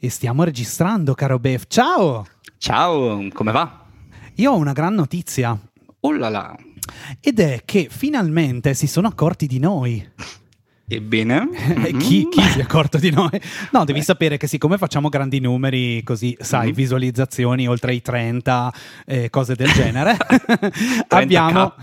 [0.00, 1.64] E stiamo registrando, caro Bev.
[1.66, 2.24] Ciao!
[2.56, 3.84] Ciao, come va?
[4.36, 5.58] Io ho una gran notizia.
[6.00, 6.56] Oh là là.
[7.18, 10.08] Ed è che finalmente si sono accorti di noi.
[10.90, 11.48] Ebbene,
[11.84, 13.28] Eh, chi, chi si è accorto di noi?
[13.72, 16.72] No, devi sapere che siccome facciamo grandi numeri, così sai, Mhm.
[16.74, 18.72] visualizzazioni oltre i 30,
[19.04, 20.16] eh, cose del genere,
[21.08, 21.74] abbiamo,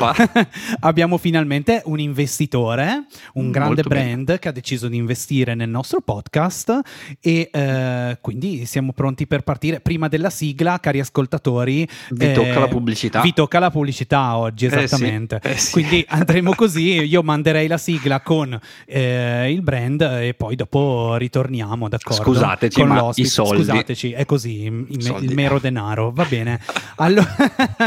[0.79, 4.04] abbiamo finalmente un investitore, un Mm, grande molto bene.
[4.23, 6.79] brand che ha deciso di investire nel nostro podcast
[7.21, 9.82] e eh, quindi siamo pronti per partire.
[9.82, 13.21] Prima della sigla, cari ascoltatori, Vi eh, tocca la pubblicità.
[13.21, 15.39] Vi tocca la pubblicità oggi, Eh sì, esattamente.
[15.43, 15.71] eh sì.
[15.74, 18.60] Quindi andremo così, io manderei la sigla con
[18.95, 22.23] eh, il brand e poi dopo ritorniamo, d'accordo?
[22.23, 23.27] Scusateci, Con ma l'ospite.
[23.27, 23.57] i soldi.
[23.57, 26.61] Scusateci, è così, il, il mero denaro, va bene.
[26.95, 27.25] Allo-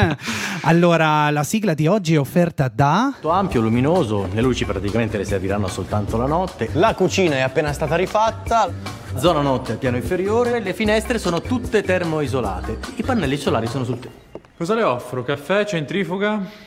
[0.64, 3.04] allora, la sigla di oggi è offerta da...
[3.04, 6.68] Molto ampio, luminoso, le luci praticamente le serviranno soltanto la notte.
[6.72, 8.70] La cucina è appena stata rifatta.
[9.16, 12.80] Zona notte al piano inferiore, le finestre sono tutte termoisolate.
[12.96, 14.40] I pannelli solari sono sul tetto.
[14.58, 15.24] Cosa le offro?
[15.24, 16.66] Caffè, centrifuga?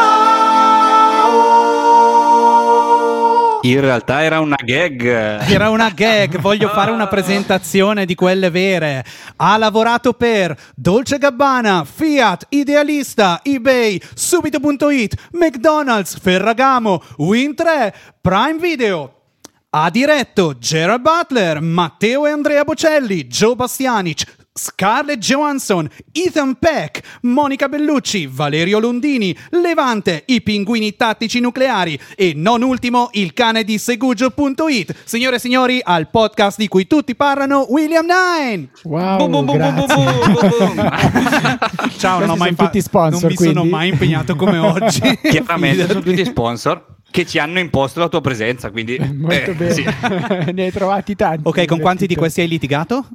[3.71, 5.01] In realtà era una gag.
[5.49, 9.05] Era una gag, voglio fare una presentazione di quelle vere.
[9.37, 19.13] Ha lavorato per Dolce Gabbana, Fiat, Idealista, eBay, Subito.it, McDonald's, Ferragamo, Win3, Prime Video.
[19.69, 27.69] Ha diretto Gerard Butler, Matteo e Andrea Bocelli, Joe Bastianic, Scarlett Johansson, Ethan Peck, Monica
[27.69, 34.93] Bellucci, Valerio Londini, Levante, i pinguini tattici nucleari e non ultimo il cane di Segugio.it.
[35.05, 38.69] Signore e signori, al podcast di cui tutti parlano, William Nine.
[38.83, 39.87] Wow, Boom, boom, boom.
[41.97, 43.69] Ciao, non ho mai sono fa- tutti sponsor, Non mi sono quindi.
[43.69, 44.99] mai impegnato come oggi.
[45.21, 48.97] Chiaramente sono tutti sponsor che ci hanno imposto la tua presenza, quindi...
[49.13, 49.83] Molto eh, bene, sì.
[50.51, 51.41] ne hai trovati tanti.
[51.47, 53.05] Ok, con quanti di questi hai litigato?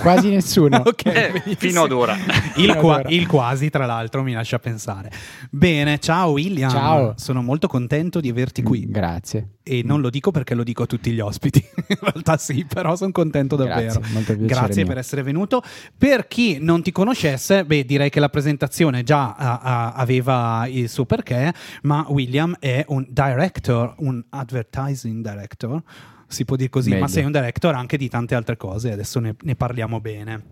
[0.00, 0.76] Quasi nessuno.
[0.84, 2.16] ok, Eh, fino ad ora.
[2.56, 5.10] Il, qua- il quasi, tra l'altro, mi lascia pensare.
[5.50, 6.70] Bene, ciao William.
[6.70, 7.14] Ciao.
[7.16, 8.86] Sono molto contento di averti qui.
[8.88, 9.48] Grazie.
[9.62, 11.62] E non lo dico perché lo dico a tutti gli ospiti.
[11.88, 13.94] In realtà sì, però sono contento davvero.
[13.94, 15.62] Grazie, molto piacere Grazie per essere venuto.
[15.98, 20.88] Per chi non ti conoscesse, beh, direi che la presentazione già ah, ah, aveva il
[20.88, 21.52] suo perché,
[21.82, 23.06] ma William è un
[23.46, 25.82] director, un advertising director,
[26.26, 27.08] si può dire così, ma Meglio.
[27.08, 30.42] sei un director anche di tante altre cose, adesso ne, ne parliamo bene.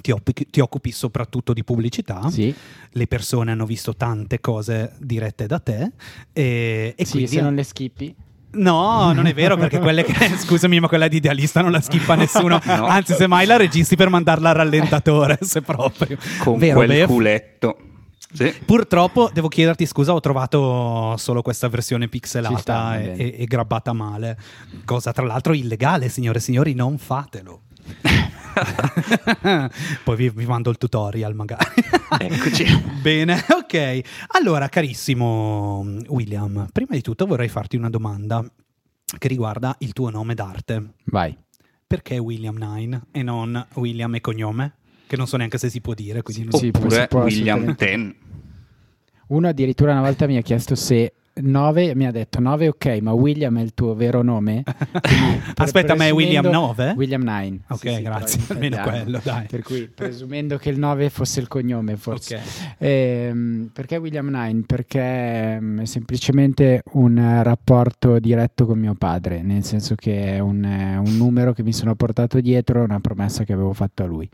[0.00, 2.52] Ti occupi, ti occupi soprattutto di pubblicità Sì,
[2.90, 5.92] le persone hanno visto tante cose dirette da te
[6.32, 8.12] e, e sì quindi se non le skippi.
[8.52, 12.16] no non è vero perché quelle che scusami ma quella di idealista non la skippa
[12.16, 12.86] nessuno No.
[12.86, 17.06] anzi semmai la registi per mandarla al rallentatore se proprio Con vero quel Bev?
[17.06, 17.76] culetto.
[18.34, 18.52] Sì.
[18.64, 23.92] Purtroppo devo chiederti scusa, ho trovato solo questa versione pixelata sta, e, e- e grabbata
[23.92, 24.36] male,
[24.84, 27.62] cosa tra l'altro illegale, signore e signori, non fatelo.
[30.04, 31.64] Poi vi, vi mando il tutorial magari.
[32.18, 32.64] Eccoci.
[33.02, 34.00] Bene, ok.
[34.38, 38.44] Allora, carissimo William, prima di tutto vorrei farti una domanda
[39.18, 40.94] che riguarda il tuo nome d'arte.
[41.04, 41.36] Vai.
[41.86, 44.74] Perché William Nine e non William e cognome?
[45.06, 47.74] Che non so neanche se si può dire, quindi non Oppure si può William.
[47.76, 48.14] Ten.
[49.28, 53.12] Uno addirittura una volta mi ha chiesto se 9, mi ha detto 9 ok, ma
[53.12, 54.62] William è il tuo vero nome?
[55.56, 56.94] Aspetta, ma è William presumendo- 9?
[56.96, 57.60] William 9.
[57.68, 59.46] Ok, grazie, almeno quello, dai.
[59.46, 62.36] Per cui, presumendo che il 9 fosse il cognome, forse.
[62.36, 62.42] Ok.
[62.78, 64.62] Ehm, perché William 9?
[64.64, 70.62] Perché ehm, è semplicemente un rapporto diretto con mio padre, nel senso che è un,
[70.64, 74.28] un numero che mi sono portato dietro, una promessa che avevo fatto a lui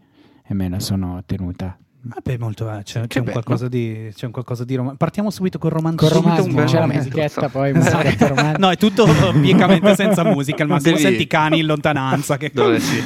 [0.47, 1.79] e me la sono tenuta.
[2.03, 5.59] Vabbè, molto, eh, c'è, c'è un qualcosa di, c'è un qualcosa di rom- Partiamo subito
[5.59, 6.21] col Con romanticismo.
[6.23, 8.59] romanticismo, c'è la musichetta poi, musichetta romantica.
[8.59, 9.07] No, è tutto
[9.39, 10.63] piecamente senza musica.
[10.63, 12.39] Al massimo Devi- senti cani in lontananza.
[12.39, 12.51] Che...
[12.79, 13.05] Sì.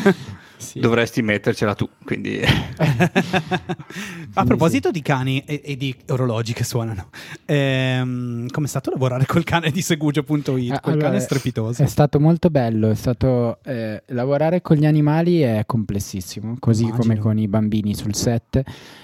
[0.75, 2.41] Dovresti mettercela tu, quindi...
[4.37, 7.09] A proposito di cani e, e di orologi che suonano,
[7.45, 10.27] ehm, com'è stato lavorare col cane di Segugio.it?
[10.27, 11.83] Quel allora, cane è strepitoso.
[11.83, 17.03] È stato molto bello, è stato, eh, lavorare con gli animali è complessissimo, così Immagino.
[17.03, 18.63] come con i bambini sul set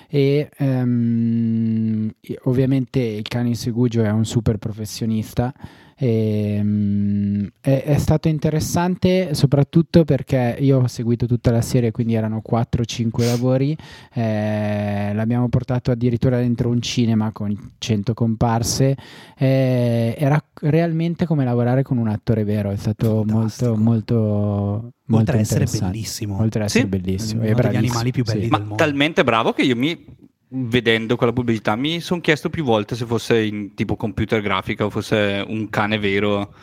[0.09, 2.11] e ehm,
[2.45, 5.55] ovviamente il cane in Segugio è un super professionista
[6.03, 12.15] E, mm, è, è stato interessante soprattutto perché io ho seguito tutta la serie, quindi
[12.15, 13.77] erano 4-5 lavori,
[14.15, 18.97] eh, l'abbiamo portato addirittura dentro un cinema con 100 comparse,
[19.37, 23.77] eh, era realmente come lavorare con un attore vero, è stato Fantastico.
[23.77, 26.41] molto molto molto Oltre ad essere bellissimo.
[26.41, 26.89] Oltre ad essere Sì.
[26.89, 28.49] bellissimo, Uno degli animali più belli sì.
[28.49, 28.83] Ma del mondo.
[28.83, 30.03] talmente bravo che io mi,
[30.53, 34.91] vedendo quella pubblicità, mi sono chiesto più volte se fosse in tipo computer grafica o
[34.91, 36.55] fosse un cane vero,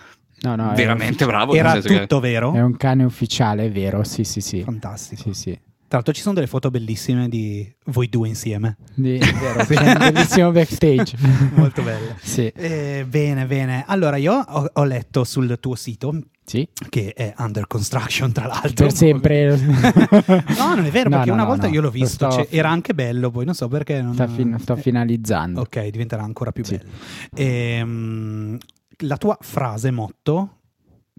[0.41, 1.53] No, no, veramente bravo.
[1.55, 2.53] Era senso che- tutto vero?
[2.53, 4.61] È un cane ufficiale, è vero, sì sì sì.
[4.61, 5.21] Fantastico.
[5.23, 5.59] Sì, sì.
[5.87, 8.75] Tra l'altro ci sono delle foto bellissime di voi due insieme.
[8.93, 11.15] Di- vero, un bellissimo backstage.
[11.55, 12.17] Molto belle.
[12.21, 12.47] Sì.
[12.47, 13.85] Eh, bene, bene.
[13.87, 16.13] Allora, io ho, ho letto sul tuo sito,
[16.43, 16.67] Sì.
[16.89, 18.85] che è under construction, tra l'altro.
[18.87, 19.55] Per sempre.
[19.55, 22.29] no, non è vero, No, perché no, una no, volta io l'ho visto.
[22.29, 24.01] sto- cioè, era anche bello, poi non so perché.
[24.01, 24.13] Non...
[24.13, 25.61] Sta fin- sto Eh, finalizzando.
[25.61, 26.75] Ok, diventerà ancora più Sì.
[26.75, 26.89] bello.
[27.33, 28.57] Ehm,
[29.01, 30.57] la tua frase motto,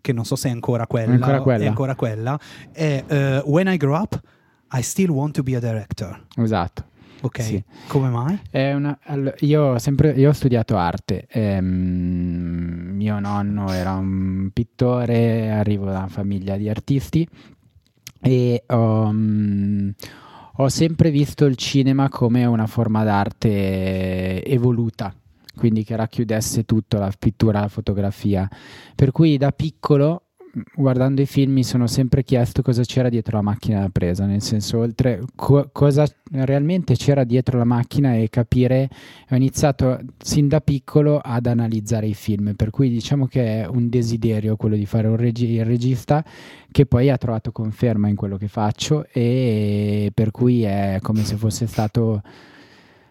[0.01, 1.65] che non so se è ancora quella, È ancora quella.
[1.65, 2.39] è, ancora quella,
[2.71, 4.21] è eh, When I grow up,
[4.73, 6.27] I still want to be a director.
[6.37, 6.85] Esatto.
[7.21, 7.63] Ok, Sì.
[7.89, 8.39] come mai?
[8.53, 8.97] Una-
[9.41, 11.27] io, ho sempre, io ho studiato arte.
[11.29, 17.27] ehm, mio nonno era un pittore, arrivo da una famiglia di artisti
[18.21, 19.91] e mm,
[20.57, 25.13] ho sempre visto il cinema come una forma d'arte evoluta,
[25.57, 28.49] quindi che racchiudesse tutto, la pittura, la fotografia.
[28.95, 30.28] Per cui da piccolo,
[30.75, 34.43] guardando i film, mi sono sempre chiesto cosa c'era dietro la macchina da presa, nel
[34.43, 38.89] senso, oltre co- cosa realmente c'era dietro la macchina e capire,
[39.31, 43.89] ho iniziato sin da piccolo ad analizzare i film, per cui diciamo che è un
[43.89, 46.25] desiderio quello di fare regi- il regista
[46.71, 51.37] che poi ha trovato conferma in quello che faccio e per cui è come se
[51.37, 52.23] fosse stato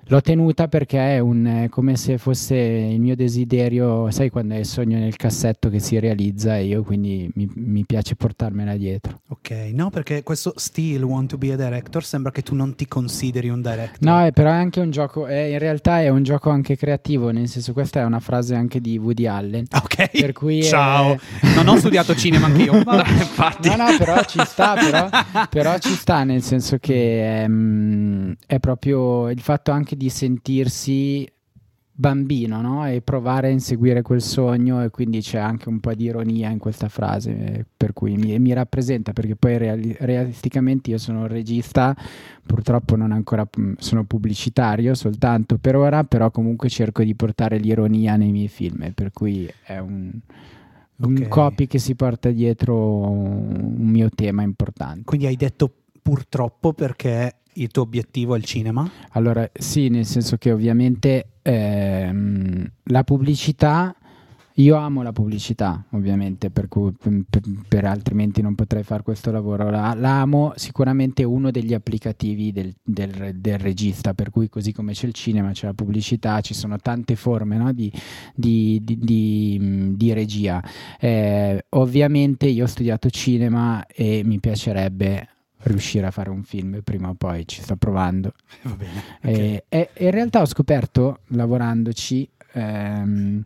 [0.09, 4.59] L'ho tenuta perché è, un, è come se fosse il mio desiderio, sai quando è
[4.59, 9.21] il sogno nel cassetto che si realizza e io quindi mi, mi piace portarmela dietro.
[9.27, 12.87] Ok, no, perché questo still want to be a director sembra che tu non ti
[12.87, 13.97] consideri un director.
[14.01, 17.31] No, è, però è anche un gioco, è- in realtà è un gioco anche creativo,
[17.31, 19.65] nel senso questa è una frase anche di Woody Allen.
[19.75, 21.17] Ok, Per cui è- ciao.
[21.55, 22.81] Non ho studiato cinema anch'io.
[22.85, 25.09] ma- Infatti, No, no, però ci sta, però,
[25.49, 31.27] però ci sta nel senso che ehm, è proprio il fatto anche di sentirsi
[31.99, 32.87] bambino, no?
[32.87, 36.59] E provare a inseguire quel sogno e quindi c'è anche un po' di ironia in
[36.59, 41.27] questa frase, eh, per cui mi, mi rappresenta perché poi reali- realisticamente io sono un
[41.27, 41.95] regista,
[42.45, 48.15] purtroppo non ancora mm, sono pubblicitario soltanto per ora, però comunque cerco di portare l'ironia
[48.15, 50.11] nei miei film, per cui è un
[50.99, 51.27] un Ok.
[51.27, 52.75] copy che si porta dietro
[53.07, 55.03] un mio tema importante.
[55.03, 55.71] Quindi hai detto
[56.01, 58.89] purtroppo perché il tuo obiettivo il cinema?
[59.11, 63.95] Allora, sì, nel senso che ovviamente ehm, la pubblicità,
[64.59, 69.69] io amo la pubblicità, ovviamente, per cui per, per- altrimenti non potrei fare questo lavoro.
[69.69, 74.93] La, la amo sicuramente uno degli applicativi del, del- del regista, per cui così come
[74.93, 77.91] c'è il cinema, c'è la pubblicità, ci sono tante forme no, di,
[78.33, 80.63] di- di- di regia.
[80.99, 85.27] Eh, ovviamente io ho studiato cinema e mi piacerebbe
[85.63, 88.33] riuscire a fare un film prima o poi, ci sto provando.
[88.63, 89.03] Va bene.
[89.21, 93.43] Eh, e, e in realtà ho scoperto, lavorandoci, ehm,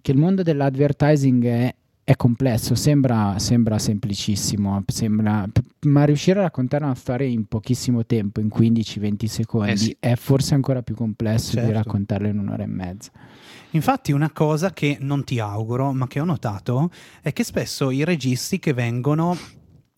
[0.00, 5.46] che il mondo dell'advertising è, è complesso, sembra, sembra semplicissimo, sembra-
[5.82, 9.96] ma riuscire a raccontare una storia in pochissimo tempo, in 15-20 secondi, Eh sì.
[10.00, 11.66] è forse ancora più complesso Certo.
[11.68, 13.10] di raccontarlo in un'ora e mezza.
[13.72, 16.90] Infatti una cosa che non ti auguro, ma che ho notato,
[17.22, 19.36] è che spesso i registi che vengono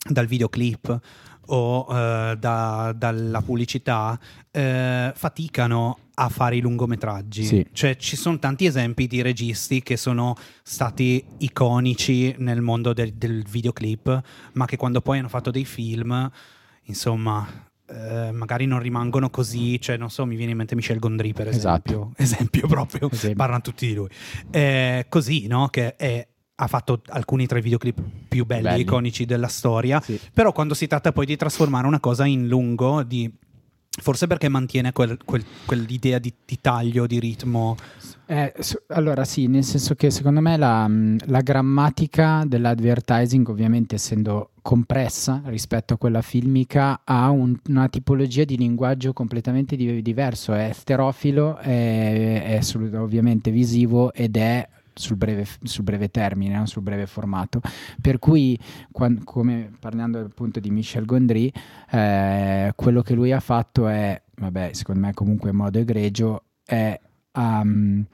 [0.06, 1.00] dal videoclip
[1.46, 4.18] o eh, da- dalla pubblicità
[4.50, 7.44] eh, faticano a fare i lungometraggi.
[7.44, 7.66] Sì.
[7.72, 13.42] Cioè ci sono tanti esempi di registi che sono stati iconici nel mondo del, del
[13.44, 14.20] videoclip,
[14.52, 16.30] ma che quando poi hanno fatto dei film,
[16.84, 17.46] insomma...
[17.88, 21.49] eh, magari non rimangono così, cioè non so, mi viene in mente Michel Gondry per
[21.49, 22.22] esempio, Esatto.
[22.22, 23.37] esempio proprio, Esempio.
[23.37, 24.08] parlano tutti di lui.
[24.50, 25.68] Eh, così, no?
[25.68, 26.26] Che è-
[26.62, 28.81] ha fatto alcuni tra i videoclip più belli, Belli.
[28.83, 30.19] iconici della storia, Sì.
[30.33, 33.31] però quando si tratta poi di trasformare una cosa in lungo, di-
[34.00, 37.76] forse perché mantiene quel- quel- quell'idea di, di taglio, di ritmo.
[38.26, 43.97] Eh, su- allora sì, nel senso che secondo me la, mh, la grammatica dell'advertising, ovviamente
[43.97, 50.52] essendo compressa rispetto a quella filmica, ha un- una tipologia di linguaggio completamente di- diverso,
[50.54, 56.66] è sterofilo, è, è ovviamente visivo ed è sul breve, sul breve termine, no?
[56.66, 57.61] sul breve formato.
[58.00, 58.58] Per cui,
[58.90, 61.52] quan- come parlando appunto di Michel Gondry,
[61.90, 66.99] eh, quello che lui ha fatto è, vabbè, secondo me comunque in modo egregio, è
[67.32, 68.04] um,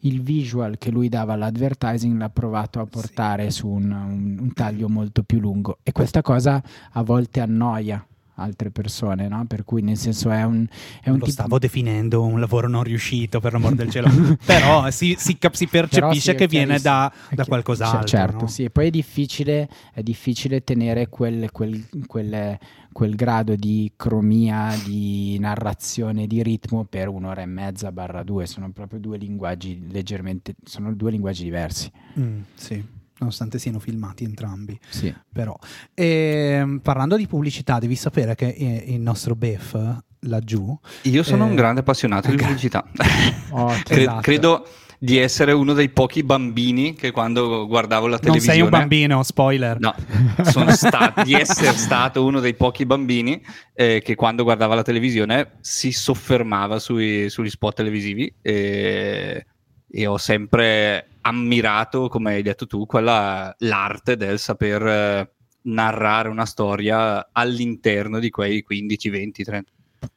[0.00, 4.88] il visual che lui dava all'advertising l'ha provato a portare su un, un- un taglio
[4.88, 6.62] molto più lungo e questa cosa
[6.92, 9.44] a volte annoia altre persone, no?
[9.46, 10.66] Per cui nel senso è un,
[11.02, 14.08] è un Lo tipo- stavo definendo un lavoro non riuscito, per l'amor del cielo.
[14.44, 18.06] Però si, si cap- si percepisce sì, che viene da, da qualcos'altro.
[18.06, 18.46] Cioè, certo, no?
[18.46, 18.64] sì.
[18.64, 22.58] E poi è difficile, è difficile tenere quel, quel- quel-
[22.92, 28.46] quel grado di cromia, di narrazione, di ritmo per un'ora e mezza barra due.
[28.46, 31.90] Sono proprio due linguaggi leggermente, sono due linguaggi diversi.
[32.20, 32.84] Mm, sì,
[33.24, 34.78] nonostante siano filmati entrambi.
[34.88, 35.12] Sì.
[35.32, 35.56] Però,
[35.94, 39.76] Ehm, parlando di pubblicità, devi sapere che eh, il nostro Bef
[40.26, 40.76] laggiù.
[41.02, 42.84] Io sono Eh, un grande appassionato di pubblicità.
[43.50, 44.20] Oh, Cre- esatto.
[44.22, 44.66] Credo
[44.98, 48.54] di essere uno dei pochi bambini che quando guardavo la Non televisione...
[48.56, 49.78] sei un bambino, spoiler.
[49.78, 49.94] No,
[50.44, 53.40] sono stato di essere stato uno dei pochi bambini
[53.74, 59.46] eh, che quando guardava la televisione si soffermava sui- sugli spot televisivi e,
[59.96, 65.30] e ho sempre ammirato, come hai detto tu, quella, l'arte del saper eh,
[65.62, 69.70] narrare una storia all'interno di quei 15, 20, 30,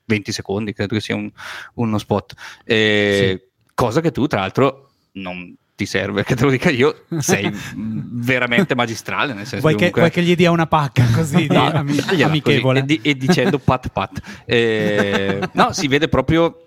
[0.06, 1.32] 20 secondi, credo che sia un-
[1.76, 2.34] uno spot.
[2.66, 3.42] E-
[3.76, 8.74] Cosa che tu, tra l'altro, non ti serve che te lo dica io, sei veramente
[8.74, 9.34] magistrale.
[9.36, 12.00] Nel senso Vuoi che, comunque- vuoi che gli dia una pacca così di No, ami-
[12.24, 12.82] amichevole?
[12.82, 14.20] così, e, di- e dicendo pat pat.
[14.46, 16.64] Eh, no, si vede proprio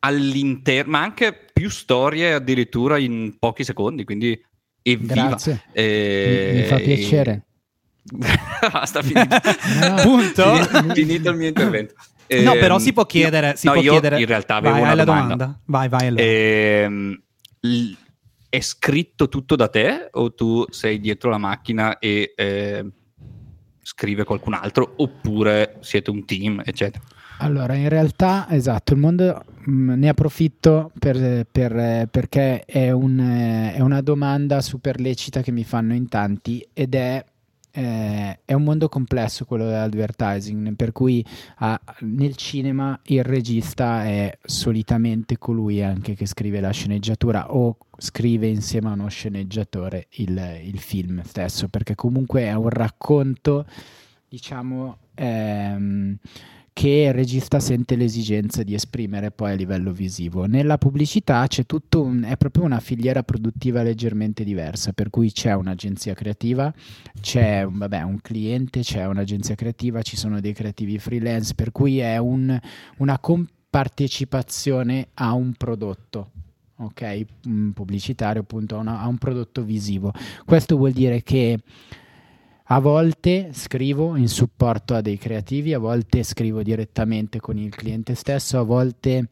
[0.00, 4.36] all'interno, ma anche più storie addirittura in pochi secondi, quindi
[4.82, 5.14] evviva.
[5.28, 5.62] Grazie.
[5.72, 7.44] Eh, Mi, mi fa piacere.
[8.72, 9.36] Basta, finito.
[9.78, 10.54] No, Punto?
[10.64, 11.94] Finito- finito il mio intervento.
[11.96, 13.54] No, Ehm, però si può chiedere.
[13.56, 15.34] si no, può io chiedere- in realtà avevo Vai, una domanda.
[15.36, 15.60] domanda.
[15.66, 16.06] Vai, vai.
[16.08, 16.22] allora.
[16.24, 17.22] Ehm,
[17.60, 17.92] l-
[18.48, 22.84] è scritto tutto da te o tu sei dietro la macchina e eh,
[23.82, 27.04] scrive qualcun altro oppure siete un team, eccetera?
[27.44, 33.18] Allora, in realtà, esatto, il mondo mh, ne approfitto per- per- perché è, un,
[33.74, 37.24] è una domanda super lecita che mi fanno in tanti ed è,
[37.72, 41.24] eh, è un mondo complesso quello dell'advertising, per cui
[41.56, 48.46] ah, nel cinema il regista è solitamente colui anche che scrive la sceneggiatura o scrive
[48.46, 53.66] insieme a uno sceneggiatore il, il film stesso, perché comunque è un racconto,
[54.28, 54.96] diciamo...
[55.14, 56.16] ehm,
[56.72, 60.46] che il regista sente l'esigenza di esprimere poi a livello visivo.
[60.46, 65.52] Nella pubblicità c'è tutto un, è proprio una filiera produttiva leggermente diversa, per cui c'è
[65.52, 66.72] un'agenzia creativa,
[67.20, 72.16] c'è vabbè, un cliente, c'è un'agenzia creativa, ci sono dei creativi freelance, per cui è
[72.16, 72.58] un-
[72.98, 76.30] una compartecipazione a un prodotto.
[76.76, 77.26] Ok,
[77.74, 80.12] pubblicitario appunto a, una- a un prodotto visivo.
[80.44, 81.60] Questo vuol dire che
[82.74, 88.14] a volte scrivo in supporto a dei creativi, a volte scrivo direttamente con il cliente
[88.14, 89.28] stesso, a volte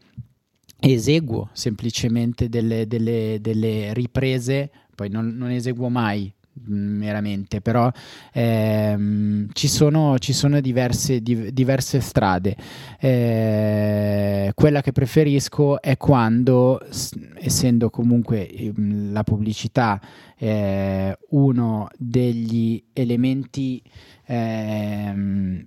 [0.79, 6.31] eseguo semplicemente delle, delle- delle riprese, poi non, non eseguo mai
[6.67, 7.91] meramente, però
[8.33, 12.57] ehm, ci sono, ci sono diverse, div- diverse strade.
[12.99, 20.01] Eh, quella che preferisco è quando, s- essendo comunque ehm, la pubblicità
[20.39, 23.83] eh, uno degli elementi
[24.27, 25.67] ehm,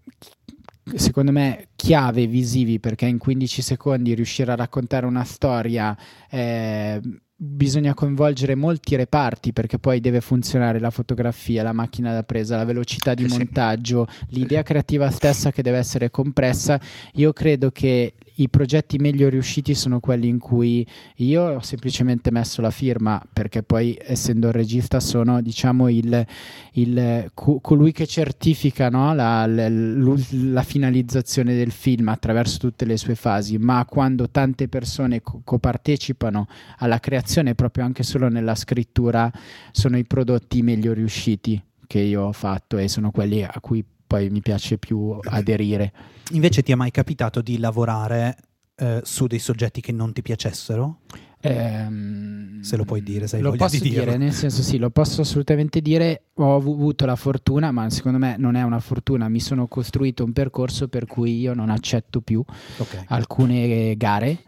[0.96, 5.96] secondo me chiave visivi perché in 15 secondi riuscire a raccontare una storia
[6.30, 7.00] eh,
[7.44, 12.64] bisogna coinvolgere molti reparti perché poi deve funzionare la fotografia, la macchina da presa, la
[12.64, 13.38] velocità di sì.
[13.38, 16.80] montaggio, l'idea creativa stessa che deve essere compressa.
[17.16, 20.86] Io credo che i progetti meglio riusciti sono quelli in cui
[21.18, 26.26] io ho semplicemente messo la firma perché poi essendo il regista sono diciamo il,
[26.74, 32.98] il- co- colui che certifica no, la, la- la finalizzazione del film attraverso tutte le
[32.98, 33.58] sue fasi.
[33.58, 36.48] Ma quando tante persone co- copartecipano
[36.80, 39.32] alla creazione proprio anche solo nella scrittura
[39.72, 44.30] sono i prodotti meglio riusciti che io ho fatto e sono quelli a cui poi
[44.30, 45.92] mi piace più aderire
[46.34, 48.38] Invece ti è mai capitato di lavorare
[48.76, 51.00] eh, su dei soggetti che non ti piacessero?
[51.42, 55.22] Ehm, Se lo puoi dire, se lo posso di dire, nel senso sì, lo posso
[55.22, 56.28] assolutamente dire.
[56.36, 59.28] Ho avu- avuto la fortuna, ma secondo me non è una fortuna.
[59.28, 62.44] Mi sono costruito un percorso per cui io non accetto più
[62.78, 63.04] Ok.
[63.08, 64.44] alcune gare.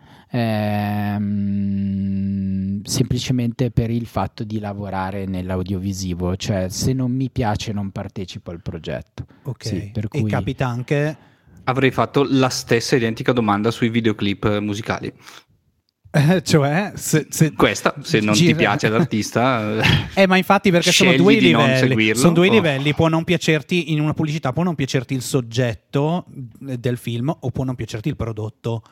[1.46, 8.52] Ehm, semplicemente per il fatto di lavorare nell'audiovisivo, cioè se non mi piace non partecipo
[8.52, 9.26] al progetto.
[9.44, 9.66] ok.
[9.66, 11.18] Sì, per E cui- capita anche
[11.68, 15.12] Avrei fatto la stessa identica domanda sui videoclip eh, musicali.
[16.12, 19.80] eh, cioè se, se- Questa, se non gira- ti piace l'artista,
[20.14, 22.14] eh, ma infatti perché sono due livelli.
[22.14, 22.94] Sono due o- livelli.
[22.94, 27.64] Può non piacerti in una pubblicità, può non piacerti il soggetto del film o può
[27.64, 28.84] non piacerti il prodotto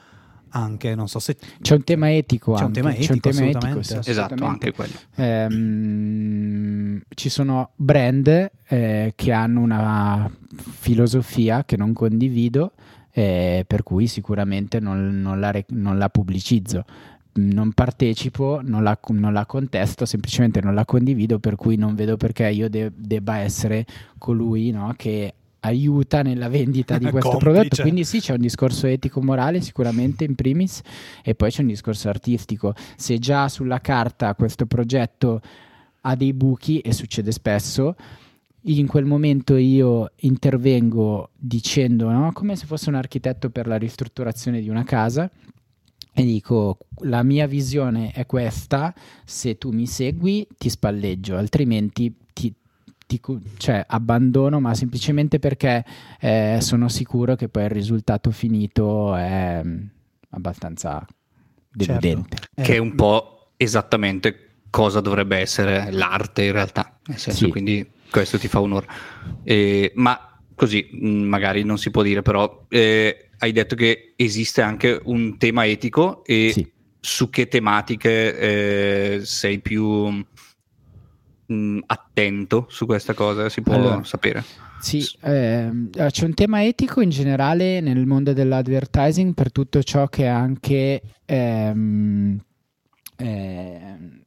[0.55, 1.35] anche, non so se...
[1.61, 4.03] C'è un tema etico C'è un anche, tema c'è un etico, tema etico, assolutamente.
[4.03, 4.93] sì, Esatto, anche quello.
[5.15, 12.73] Ehm, ci sono brand eh, che hanno una filosofia che non condivido,
[13.11, 16.85] eh, per cui sicuramente non, non la, non la pubblicizzo.
[17.35, 22.15] Non partecipo, non la, non la contesto, semplicemente non la condivido, per cui non vedo
[22.15, 23.85] perché io de- debba essere
[24.19, 27.51] colui no, che aiuta nella vendita di questo Complice.
[27.53, 27.81] prodotto.
[27.81, 30.81] Quindi sì, c'è un discorso etico-morale sicuramente in primis
[31.23, 32.73] e poi c'è un discorso artistico.
[32.95, 35.41] Se già sulla carta questo progetto
[36.01, 37.95] ha dei buchi e succede spesso,
[38.65, 42.31] in quel momento io intervengo dicendo, no?
[42.33, 45.29] come se fosse un architetto per la ristrutturazione di una casa
[46.15, 48.93] e dico la mia visione è questa,
[49.25, 52.53] se tu mi segui ti spalleggio, altrimenti ti,
[53.05, 53.19] ti
[53.57, 55.83] cioè, abbandono, ma semplicemente perché
[56.19, 59.81] eh, sono sicuro che poi il risultato finito è mm,
[60.31, 61.05] abbastanza
[61.69, 62.37] deludente.
[62.37, 62.61] Certo.
[62.61, 67.51] che è un po' esattamente cosa dovrebbe essere l'arte in realtà, nel senso Sì.
[67.51, 68.87] quindi questo ti fa onore.
[69.43, 74.61] Eh, ma così mh, magari non si può dire, però eh, hai detto che esiste
[74.61, 76.71] anche un tema etico e Sì.
[76.99, 78.37] su che tematiche
[79.17, 80.23] eh, sei più
[81.53, 84.43] mh, attento su questa cosa, si può Allora, sapere.
[84.79, 90.23] Sì, eh, c'è un tema etico in generale nel mondo dell'advertising per tutto ciò che
[90.23, 92.37] è anche, ehm,
[93.15, 94.21] ehm,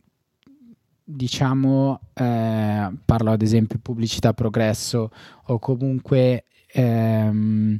[1.05, 5.11] diciamo, eh, parlo ad esempio pubblicità progresso
[5.45, 7.79] o comunque ehm,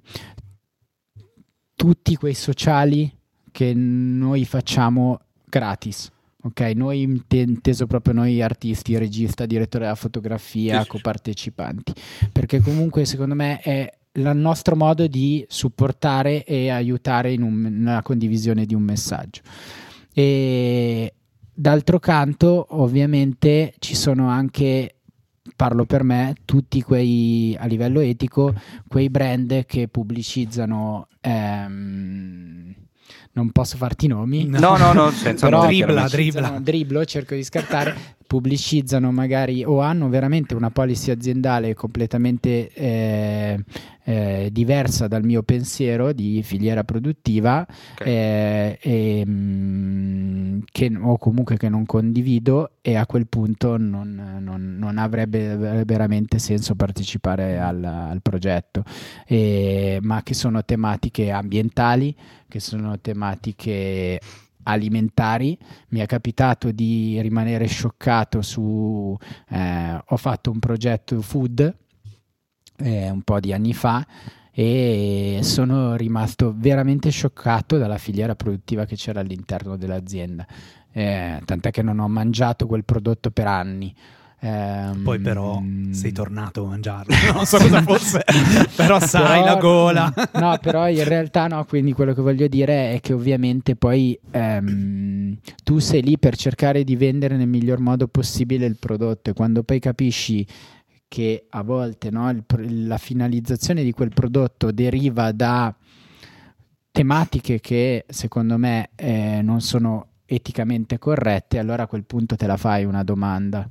[1.75, 3.11] tutti quei sociali
[3.53, 6.13] che noi facciamo gratis.
[6.47, 10.89] Ok, noi inte- inteso proprio noi artisti, regista, direttore della fotografia, sì.
[10.89, 11.93] copartecipanti,
[12.31, 18.03] perché comunque secondo me è il nostro modo di supportare e aiutare in un- nella
[18.03, 19.41] condivisione di un messaggio.
[20.15, 21.13] E
[21.53, 25.01] d'altro canto, ovviamente, ci sono anche,
[25.57, 28.55] parlo per me, tutti quei, a livello etico,
[28.87, 32.75] quei brand che pubblicizzano, ehm,
[33.33, 36.17] non posso farti i nomi, No, no, no, senza però nomi, dribbla, chiaramente.
[36.17, 37.97] pubblicizzano- dribblo, cerco di scartare,
[38.27, 43.65] pubblicizzano magari o hanno veramente una policy aziendale completamente eh,
[44.05, 48.07] eh, diversa dal mio pensiero di filiera produttiva Ok.
[48.07, 54.77] eh, e, mm, che, o comunque che non condivido e a quel punto non, non-
[54.79, 58.85] non avrebbe veramente senso partecipare al, al progetto,
[59.27, 62.15] E- ma che sono tematiche ambientali,
[62.49, 64.21] che sono tematiche
[64.67, 65.59] alimentari.
[65.89, 69.17] Mi è capitato di rimanere scioccato su...
[69.51, 71.77] eh, ho fatto un progetto food
[72.79, 74.07] eh, un po' di anni fa
[74.53, 80.47] e sono rimasto veramente scioccato dalla filiera produttiva che c'era all'interno dell'azienda.
[80.93, 83.95] Eh, tant'è che non ho mangiato quel prodotto per anni.
[84.47, 88.23] Ehm, Poi però sei tornato a mangiarlo, non so cosa fosse,
[88.77, 90.15] però sai Però- la gola.
[90.35, 95.37] No, però in realtà no, quindi quello che voglio dire è che ovviamente poi ehm,
[95.65, 99.63] tu sei lì per cercare di vendere nel miglior modo possibile il prodotto e quando
[99.65, 100.47] poi capisci
[101.09, 102.45] che a volte no, il
[102.87, 105.75] la finalizzazione di quel prodotto deriva da
[106.91, 112.57] tematiche che secondo me eh, non sono eticamente corrette, allora a quel punto te la
[112.57, 113.69] fai una domanda.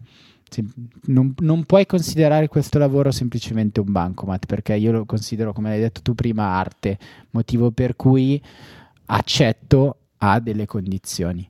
[1.07, 5.79] Non, non puoi considerare questo lavoro semplicemente un bancomat, perché io lo considero, come hai
[5.79, 6.97] detto tu prima, arte,
[7.31, 8.41] motivo per cui
[9.07, 11.49] accetto a delle condizioni.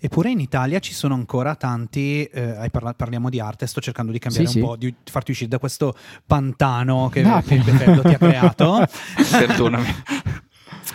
[0.00, 4.18] Eppure in Italia ci sono ancora tanti, eh, parla- parliamo di arte, sto cercando di
[4.18, 4.68] cambiare Sì, un sì.
[4.68, 5.94] po', di farti uscire da questo
[6.26, 8.84] pantano che, No, che il Befello ti ha creato.
[9.30, 9.86] Perdonami.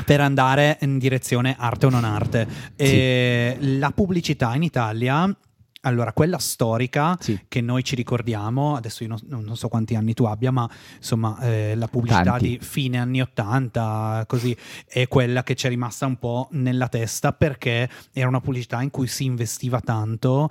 [0.05, 2.47] per andare in direzione arte o non arte.
[2.75, 5.33] E La pubblicità in Italia,
[5.85, 7.39] allora quella storica Sì.
[7.47, 11.37] che noi ci ricordiamo, adesso io non, non so quanti anni tu abbia, ma insomma
[11.41, 12.47] eh, la pubblicità Tanti.
[12.47, 14.55] di fine anni 80, così,
[14.87, 18.89] è quella che ci è rimasta un po' nella testa perché era una pubblicità in
[18.91, 20.49] cui si investiva tanto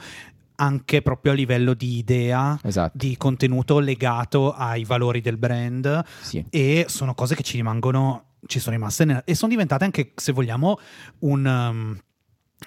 [0.57, 2.97] anche proprio a livello di idea, Esatto.
[2.97, 6.45] di contenuto legato ai valori del brand Sì.
[6.51, 10.31] e sono cose che ci rimangono, ci sono rimaste nella- e sono diventate anche, se
[10.31, 10.79] vogliamo,
[11.21, 11.99] un, um,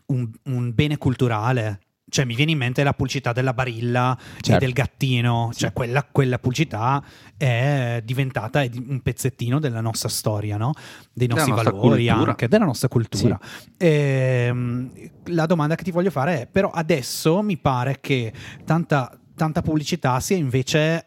[0.07, 1.79] un- un bene culturale.
[2.15, 4.63] Cioè, mi viene in mente la pubblicità della Barilla e Certo.
[4.63, 5.49] del gattino.
[5.51, 5.59] Sì.
[5.59, 7.03] Cioè, quella, quella pubblicità
[7.35, 10.71] è diventata un pezzettino della nostra storia, no?
[11.11, 13.37] Dei Della nostri nostra valori anche, della nostra cultura.
[13.75, 14.91] Ehm,
[15.25, 18.31] la domanda che ti voglio fare è: però adesso mi pare che
[18.63, 21.05] tanta, tanta pubblicità sia invece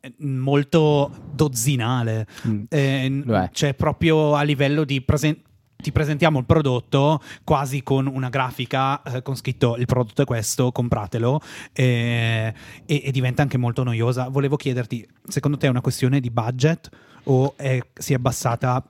[0.00, 2.26] eh, molto dozzinale.
[2.48, 2.62] Mm.
[2.68, 5.40] Eh, cioè proprio a livello di presen-
[5.82, 10.72] ti presentiamo il prodotto quasi con una grafica eh, con scritto il prodotto è questo,
[10.72, 11.40] compratelo
[11.72, 12.54] eh,
[12.86, 14.28] e, e diventa anche molto noiosa.
[14.28, 16.88] Volevo chiederti, secondo te è una questione di budget
[17.24, 18.82] o è- si è abbassata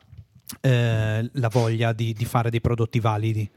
[0.61, 3.51] eh, la voglia di, di fare dei prodotti validi?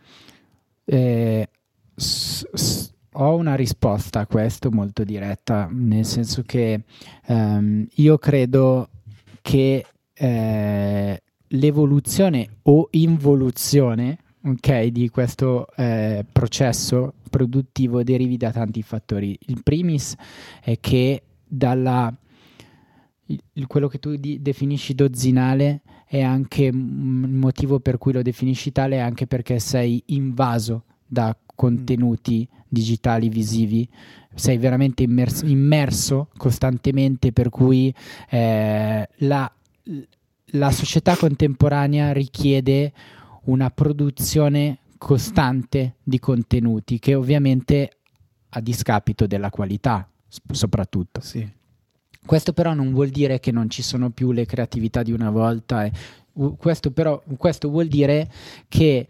[0.85, 1.49] Eh,
[1.95, 6.81] s- s- ho una risposta a questo molto diretta, nel senso che
[7.25, 8.89] ehm, io credo
[9.41, 19.37] che eh, l'evoluzione o involuzione ok, di questo eh, processo produttivo derivi da tanti fattori.
[19.47, 20.15] Il primis
[20.61, 22.13] è che dalla
[23.27, 28.21] il- quello che tu di- definisci dozzinale è anche mm, il motivo per cui lo
[28.21, 33.87] definisci tale è anche perché sei invaso da contenuti digitali visivi
[34.35, 37.93] sei veramente immerso, immerso costantemente per cui
[38.29, 39.51] eh, la,
[40.51, 42.91] la società contemporanea richiede
[43.45, 47.97] una produzione costante di contenuti che ovviamente
[48.49, 50.07] a discapito della qualità
[50.51, 51.47] soprattutto Sì.
[52.25, 55.85] questo però non vuol dire che non ci sono più le creatività di una volta.
[55.85, 55.91] e-
[56.33, 58.29] u- questo però questo vuol dire
[58.67, 59.07] che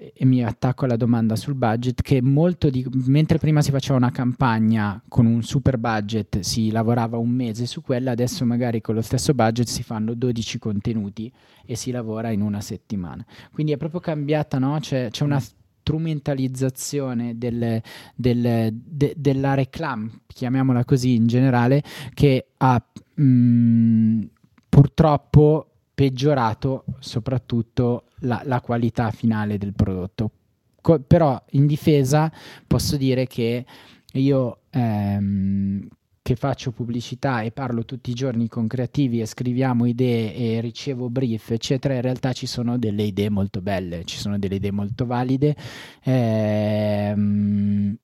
[0.00, 4.12] e mi attacco alla domanda sul budget che molto di, mentre prima si faceva una
[4.12, 9.02] campagna con un super budget si lavorava un mese su quella adesso magari con lo
[9.02, 11.32] stesso budget si fanno 12 contenuti
[11.66, 14.78] e si lavora in una settimana quindi è proprio cambiata no?
[14.78, 17.82] c'è, c'è una strumentalizzazione del-
[18.14, 21.82] del- de- della reclam chiamiamola così in generale
[22.14, 22.80] che ha
[23.20, 24.22] mm,
[24.68, 30.30] purtroppo peggiorato soprattutto la, la qualità finale del prodotto.
[30.80, 32.30] Co- però in difesa
[32.66, 33.64] posso dire che
[34.12, 35.88] io ehm,
[36.28, 41.08] che faccio pubblicità e parlo tutti i giorni con creativi e scriviamo idee e ricevo
[41.08, 45.06] brief, eccetera, in realtà ci sono delle idee molto belle, ci sono delle idee molto
[45.06, 45.56] valide.
[46.04, 47.96] ehm,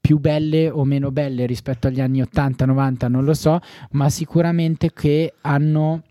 [0.00, 3.58] più belle o meno belle rispetto agli anni 80-90 non lo so,
[3.92, 6.02] ma sicuramente che hanno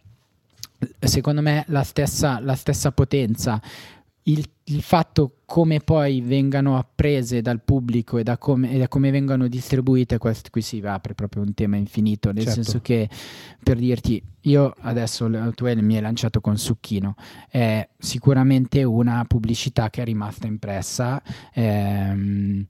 [0.99, 3.61] secondo me la stessa, la stessa potenza.
[4.23, 9.09] Il, il fatto come poi vengano apprese dal pubblico e da come, e da come
[9.09, 12.61] vengono distribuite, questo qui si apre proprio un tema infinito, nel Certo.
[12.61, 13.09] senso che
[13.63, 17.15] per dirti, io adesso tu mi hai lanciato con Succhino,
[17.49, 21.23] è sicuramente una pubblicità che è rimasta impressa.
[21.53, 22.65] ehm,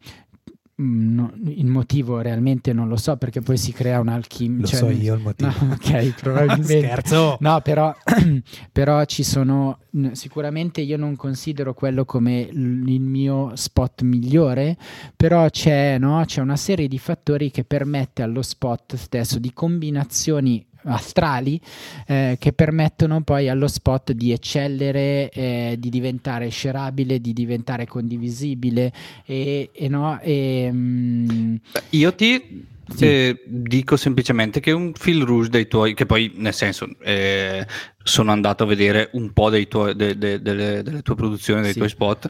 [0.80, 4.62] no- il motivo realmente non lo so perché poi si crea un'alchimia.
[4.62, 5.52] Lo cioè, so io il motivo.
[5.62, 6.80] No, ok, probabilmente.
[6.88, 7.38] Scherzo.
[7.40, 7.94] No, però,
[8.72, 9.80] però ci sono.
[10.12, 14.78] Sicuramente io non considero quello come il mio spot migliore,
[15.16, 20.64] però c'è, no, c'è una serie di fattori che permette allo spot stesso di combinazioni
[20.88, 21.60] astrali
[22.08, 28.92] eh, che permettono poi allo spot di eccellere, eh, di diventare shareabile, di diventare condivisibile
[29.26, 31.56] e, e no, e, mm,
[31.92, 33.06] Io ti Sì.
[33.06, 37.66] eh, dico semplicemente che un fil rouge dei tuoi, che poi nel senso eh,
[38.02, 41.78] sono andato a vedere un po' tuoi, de- de- delle, delle tue produzioni, dei Sì.
[41.80, 42.30] tuoi spot,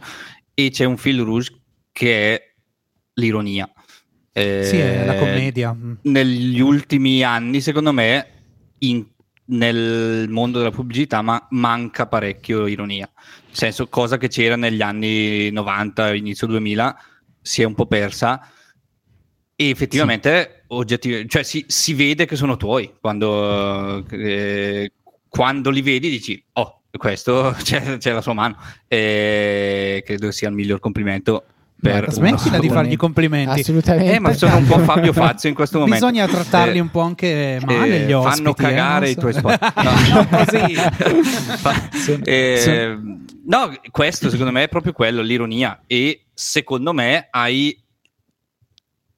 [0.55, 1.53] e c'è un fil rouge
[1.91, 2.41] che è
[3.13, 3.69] l'ironia.
[4.31, 5.73] Eh, Sì, è la commedia.
[5.73, 5.93] Mm.
[6.01, 8.27] Negli ultimi anni, secondo me,
[8.79, 9.05] in-
[9.49, 13.09] nel mondo della pubblicità ma manca parecchio ironia.
[13.45, 16.97] Nel senso, cosa che c'era negli anni 90, inizio 2000,
[17.41, 18.49] si è un po' persa.
[19.55, 22.93] E effettivamente oggettiv- cioè, si, si vede che sono tuoi.
[22.99, 24.91] Quando, eh,
[25.27, 28.57] quando li vedi dici oh questo c'è, c'è la sua mano.
[28.87, 31.45] E credo sia il miglior complimento
[31.79, 33.59] per Smettila di fargli complimenti.
[33.59, 34.13] assolutamente.
[34.13, 36.05] eh, ma sono un po' Fabio Fazio in questo momento.
[36.07, 38.35] Bisogna trattarli Eh, un po' anche male eh, gli ospiti.
[38.35, 39.73] fanno cagare eh, i non tuoi spot.
[39.83, 40.73] No, così.
[41.57, 42.97] Fa- Sono- eh,
[43.45, 45.81] no, questo secondo me è proprio quello, l'ironia.
[45.85, 47.79] E secondo me hai,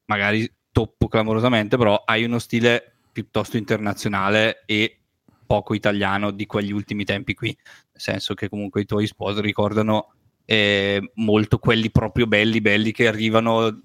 [0.06, 5.00] magari toppo clamorosamente, però hai uno stile piuttosto internazionale e
[5.46, 7.48] poco italiano di quegli ultimi tempi qui.
[7.48, 10.14] Nel senso che comunque i tuoi spot ricordano
[10.52, 13.82] eh, molto quelli proprio belli, belli che arrivano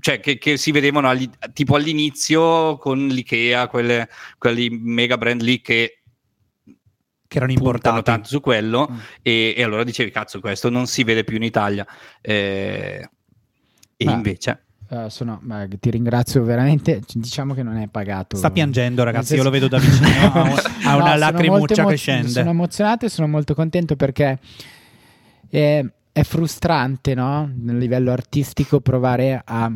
[0.00, 5.60] cioè che, che si vedevano agli- tipo all'inizio con l'IKEA, quelle, quelli mega brand lì
[5.60, 5.98] che
[7.26, 8.02] che erano puntano importati.
[8.04, 8.96] tanto su quello Mm.
[9.20, 11.86] e, e allora dicevi cazzo questo non si vede più in Italia
[12.22, 13.06] Eh,
[13.96, 15.42] e Ma- invece Eh, sono-
[15.80, 17.02] ti ringrazio veramente.
[17.12, 18.38] Diciamo che non è pagato.
[18.38, 19.34] Sta piangendo, ragazzi.
[19.36, 20.08] senso- Io lo vedo da vicino.
[20.32, 20.48] ha un-
[20.84, 22.28] ha No, una sono lacrimuccia che scende.
[22.30, 24.38] Sono emozionato e sono molto contento perché
[25.48, 27.50] è, è frustrante, no?
[27.54, 29.70] Nel livello artistico, provare a,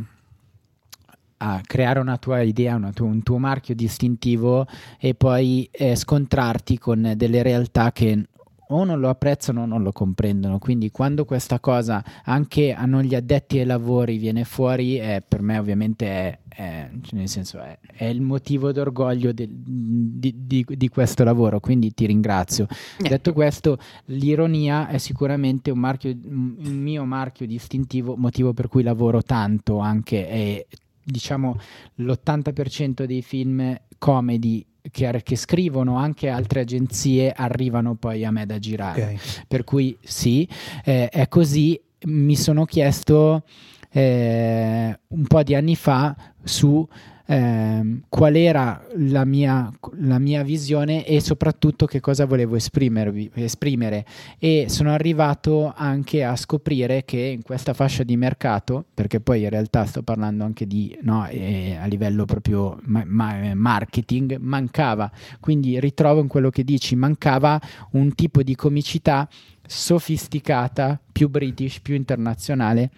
[1.39, 4.67] a creare una tua idea, una tua- un tuo marchio distintivo
[4.99, 8.27] e poi eh, scontrarti con delle realtà che
[8.75, 10.59] o non lo apprezzano o non lo comprendono.
[10.59, 15.43] Quindi quando questa cosa anche a non gli addetti ai lavori viene fuori, eh, per
[15.43, 20.65] me ovviamente è, è, cioè nel senso è, è il motivo d'orgoglio del, di, di,
[20.69, 21.61] di, questo lavoro.
[21.61, 22.67] Quindi ti ringrazio.
[22.99, 23.11] Yeah.
[23.11, 29.23] Detto questo, l'ironia è sicuramente un, marchio, un mio marchio distintivo, motivo per cui lavoro
[29.23, 30.67] tanto anche e
[31.05, 31.59] diciamo
[31.97, 38.59] l'80% dei film comedy che, che, scrivono anche altre agenzie arrivano poi a me da
[38.59, 39.03] girare.
[39.03, 39.19] Okay.
[39.47, 40.49] Per cui sì,
[40.85, 41.81] eh, è così.
[42.05, 43.45] Mi sono chiesto
[43.91, 46.87] eh, un po' di anni fa su
[47.27, 54.05] eh, qual era la mia, la mia, visione e soprattutto che cosa volevo esprimere.
[54.39, 59.51] E sono arrivato anche a scoprire che in questa fascia di mercato, perché poi in
[59.51, 65.79] realtà sto parlando anche di no, eh, a livello proprio ma- ma- marketing, mancava, quindi
[65.81, 67.61] ritrovo in quello che dici, mancava
[67.93, 69.29] un tipo di comicità
[69.65, 72.91] sofisticata, più british, più internazionale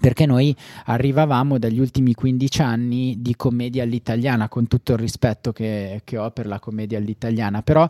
[0.00, 0.54] perché noi
[0.86, 6.30] arrivavamo dagli ultimi 15 anni di commedia all'italiana, con tutto il rispetto che, che ho
[6.30, 7.86] per la commedia all'italiana, però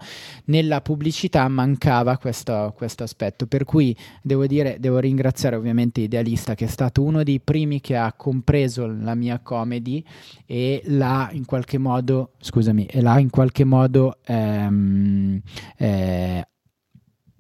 [0.47, 6.67] nella pubblicità mancava questo, questo, aspetto, per cui devo, dire, devo ringraziare ovviamente Idealista che
[6.67, 10.05] è stato uno dei primi che ha compreso la mia comedy
[10.47, 15.41] e l'ha in qualche modo, scusami, e l'ha in qualche modo ehm,
[15.77, 16.47] eh,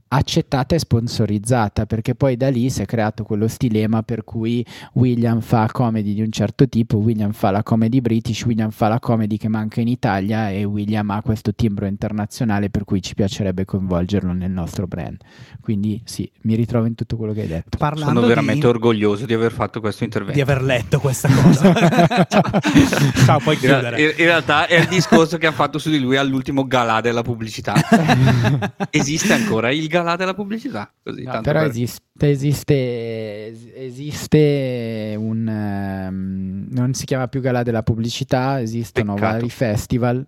[0.08, 5.40] accettata e sponsorizzata perché poi da lì si è creato quello stilema per cui William
[5.40, 9.36] fa comedy di un certo tipo, William fa la comedy british, William fa la comedy
[9.36, 14.32] che manca in Italia e William ha questo timbro internazionale per cui ci piacerebbe coinvolgerlo
[14.32, 15.18] nel nostro brand.
[15.60, 17.76] Quindi sì, mi ritrovo in tutto quello che hai detto.
[17.76, 18.66] Parlando Sono veramente di...
[18.66, 20.36] orgoglioso di aver fatto questo intervento.
[20.36, 21.72] Di aver letto questa cosa.
[23.24, 23.38] Ciao.
[23.40, 24.00] Puoi chiudere.
[24.00, 27.22] In, in realtà è il discorso che ha fatto su di lui all'ultimo galà della
[27.22, 27.74] pubblicità.
[28.90, 30.92] Esiste ancora il galà galà della pubblicità.
[31.02, 31.68] Così, no, però per...
[31.68, 35.46] esiste, esiste, esiste un...
[35.46, 39.32] Um, non si chiama più galà della pubblicità, esistono Peccato.
[39.32, 40.26] vari festival.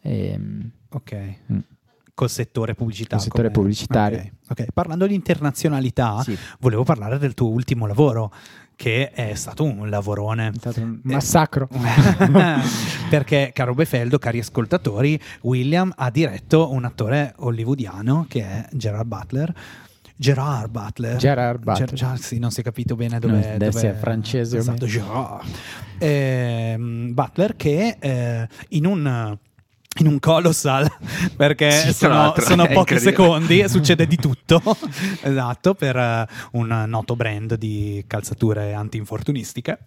[0.00, 1.34] E, ehm, ok.
[1.52, 1.58] Mm.
[2.14, 3.18] Col settore pubblicitario.
[3.18, 4.18] Col settore pubblicitario.
[4.48, 4.66] Okay.
[4.66, 6.36] ok, parlando di internazionalità, sì.
[6.60, 8.32] volevo parlare del tuo ultimo lavoro
[8.76, 10.48] che è stato un lavorone.
[10.48, 11.68] È stato un massacro.
[13.08, 19.54] Perché, caro Befeldo, cari ascoltatori, William ha diretto un attore hollywoodiano che è Gerard Butler.
[20.18, 21.16] Gerard Butler.
[21.16, 21.88] Gerard Butler.
[21.88, 24.58] Ger- Ger- sì, non si è capito bene dove, no, dove è francese.
[24.58, 25.46] Esatto, Gerard.
[25.98, 29.38] Eh, Butler che eh, in un
[29.98, 30.90] in un colossal
[31.36, 34.60] perché sì, sono, sono pochi secondi e succede di tutto
[35.22, 39.78] esatto per uh, un noto brand di calzature anti-infortunistiche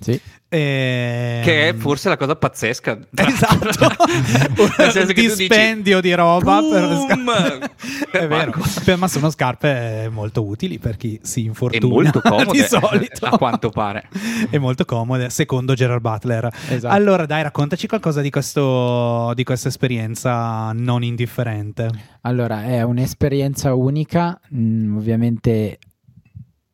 [0.00, 0.20] sì.
[0.50, 1.42] E...
[1.44, 2.98] Che è forse la cosa pazzesca.
[3.14, 3.86] Esatto.
[4.58, 6.60] un dispendio di roba.
[6.60, 7.70] Per...
[8.10, 8.52] è vero.
[8.96, 11.84] Ma sono scarpe molto utili per chi si infortuna.
[11.84, 12.50] E molto comode.
[12.52, 13.26] di solito.
[13.26, 14.08] A quanto pare.
[14.50, 16.50] E molto comode, secondo Gerard Butler.
[16.68, 16.94] Esatto.
[16.94, 21.90] Allora dai, raccontaci qualcosa di, questo, di questa esperienza non indifferente.
[22.22, 25.78] Allora, è un'esperienza unica, mm, ovviamente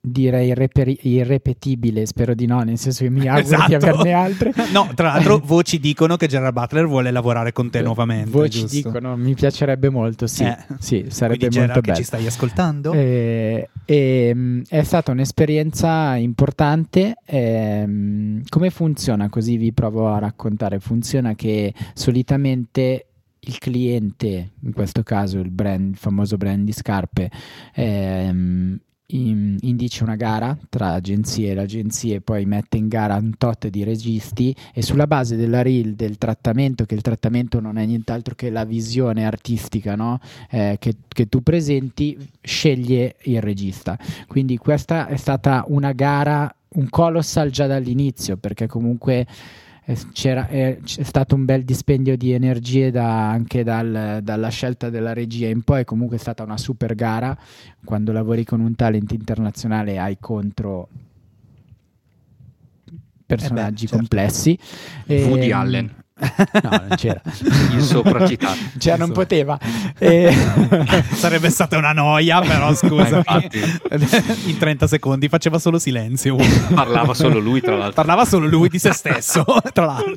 [0.06, 3.68] direi irreper- irrepetibile, spero di no, nel senso che mi auguro esatto.
[3.68, 4.52] di averne altre.
[4.72, 8.30] no, tra l'altro voci dicono che Gerard Butler vuole lavorare con te nuovamente.
[8.30, 8.76] Voci giusto?
[8.76, 10.56] dicono, mi piacerebbe molto, sì, eh.
[10.78, 11.92] sì sarebbe Quindi, molto bello.
[11.92, 12.92] che ci stai ascoltando?
[12.92, 17.16] Eh, eh, è stata un'esperienza importante.
[17.24, 19.30] Ehm, come funziona?
[19.30, 20.80] Così vi provo a raccontare.
[20.80, 23.06] Funziona che solitamente
[23.46, 27.30] il cliente, in questo caso il, brand, il famoso brand di scarpe,
[27.74, 33.68] ehm, indice una gara tra agenzie e le agenzie poi mette in gara un tot
[33.68, 38.34] di registi e sulla base della reel del trattamento che il trattamento non è nient'altro
[38.34, 40.20] che la visione artistica no?
[40.50, 46.88] eh, che, che tu presenti sceglie il regista quindi questa è stata una gara un
[46.88, 49.26] colossal già dall'inizio perché comunque
[50.48, 55.48] è, c'è stato un bel dispendio di energie da, anche dal, dalla scelta della regia
[55.48, 57.36] in poi, comunque è stata una super gara,
[57.84, 60.88] quando lavori con un talent internazionale hai contro
[63.26, 63.96] personaggi eh beh, certo.
[63.96, 64.58] complessi.
[65.06, 66.03] Woody e, Allen.
[66.16, 67.20] No, non c'era.
[67.74, 68.56] Il sopracitato.
[68.78, 69.58] Cioè, non poteva.
[69.96, 70.34] E...
[71.14, 73.22] Sarebbe stata una noia, però scusa.
[74.46, 76.36] In 30 secondi faceva solo silenzio.
[76.74, 77.94] Parlava solo lui, tra l'altro.
[77.94, 80.16] Parlava solo lui di se stesso, tra l'altro.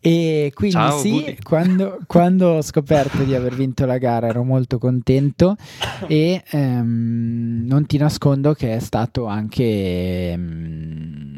[0.00, 4.78] E quindi Ciao, sì, quando, quando, ho scoperto di aver vinto la gara ero molto
[4.78, 5.56] contento
[6.06, 9.64] e ehm, non ti nascondo che è stato anche...
[10.32, 11.35] Ehm,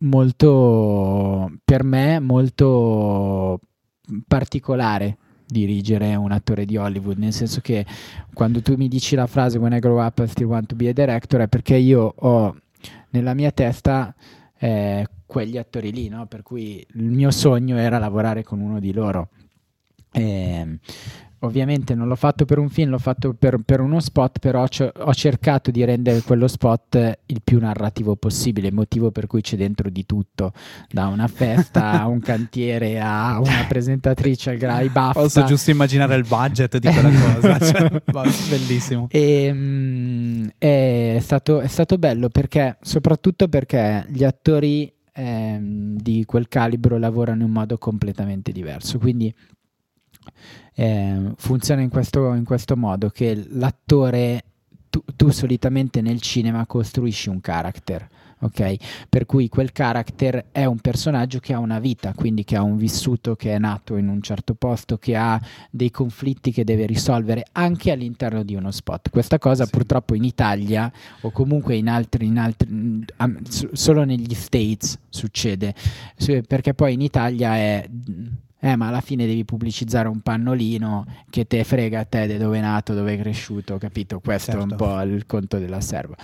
[0.00, 3.60] molto, per me, molto
[4.26, 7.84] particolare dirigere un attore di Hollywood, nel senso che
[8.32, 10.88] quando tu mi dici la frase When I grow up I still want to be
[10.88, 12.56] a director è perché io ho
[13.10, 14.14] nella mia testa
[14.58, 16.26] eh, quegli attori lì, no?
[16.26, 19.30] per cui il mio sogno era lavorare con uno di loro.
[20.12, 20.78] Eh,
[21.40, 24.90] ovviamente non l'ho fatto per un film, l'ho fatto per, per uno spot, però c-
[24.94, 29.88] ho cercato di rendere quello spot il più narrativo possibile, motivo per cui c'è dentro
[29.88, 30.52] di tutto,
[30.90, 35.20] da una festa a un cantiere a una presentatrice ai BAFTA.
[35.20, 38.02] Posso giusto immaginare il budget di quella cosa, cioè,
[38.48, 39.06] bellissimo.
[39.10, 46.48] E, mm, è, stato, è stato bello perché, soprattutto perché gli attori ehm, di quel
[46.48, 49.32] calibro lavorano in modo completamente diverso, quindi
[50.74, 54.44] eh, funziona in questo, in questo, modo che l'attore,
[54.88, 58.08] tu, tu, solitamente nel cinema costruisci un character,
[58.40, 58.76] ok?
[59.08, 62.78] Per cui quel character è un personaggio che ha una vita, quindi che ha un
[62.78, 65.38] vissuto che è nato in un certo posto, che ha
[65.70, 69.10] dei conflitti che deve risolvere anche all'interno di uno spot.
[69.10, 69.70] Questa cosa sì.
[69.70, 70.90] purtroppo in Italia
[71.20, 73.04] o comunque in altri, in altri
[73.72, 75.74] solo negli States succede,
[76.46, 77.86] perché poi in Italia è
[78.60, 82.58] eh, ma alla fine devi pubblicizzare un pannolino che te frega a te di dove
[82.58, 84.20] è nato, dove è cresciuto, capito?
[84.20, 84.60] Questo certo.
[84.60, 84.84] è un certo.
[84.84, 86.14] po' il conto della serva.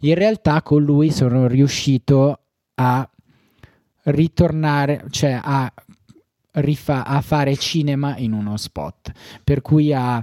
[0.00, 2.38] In realtà con lui sono riuscito
[2.74, 3.08] a
[4.04, 5.72] ritornare, cioè a,
[6.52, 10.22] rifa- a fare cinema in uno spot, per cui a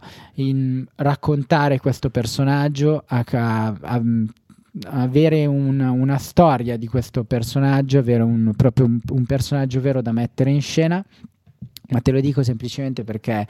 [0.96, 4.02] raccontare questo personaggio, a, a, a
[4.90, 10.12] avere un, una storia di questo personaggio, avere un, proprio un, un personaggio vero da
[10.12, 11.04] mettere in scena
[11.90, 13.48] ma te lo dico semplicemente perché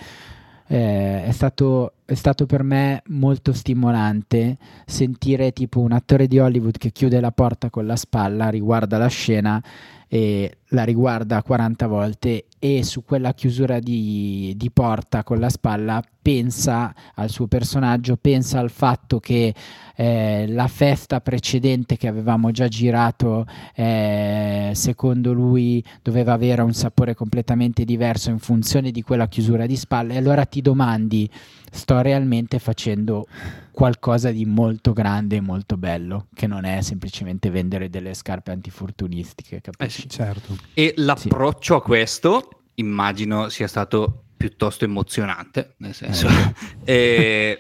[0.68, 6.78] eh, è, stato, è, stato, per me molto stimolante sentire tipo un attore di Hollywood
[6.78, 9.62] che chiude la porta con la spalla, riguarda la scena
[10.08, 16.02] e la riguarda 40 volte e su quella chiusura di, di, porta con la spalla
[16.22, 19.54] pensa al suo personaggio, pensa al fatto che
[19.98, 23.46] eh, la festa precedente che avevamo già girato
[23.76, 29.76] eh, secondo lui doveva avere un sapore completamente diverso in funzione di quella chiusura di
[29.76, 31.30] spalla e allora ti domandi
[31.70, 33.28] sto realmente facendo
[33.72, 39.60] qualcosa di molto grande e molto bello, che non è semplicemente vendere delle scarpe antifortunistiche,
[39.60, 40.00] capisci?
[40.00, 40.56] Eh sì, certo.
[40.76, 41.80] E l'approccio sì.
[41.80, 46.28] a questo immagino sia stato piuttosto emozionante, nel senso...
[46.28, 46.54] Eh.
[46.84, 47.60] eh,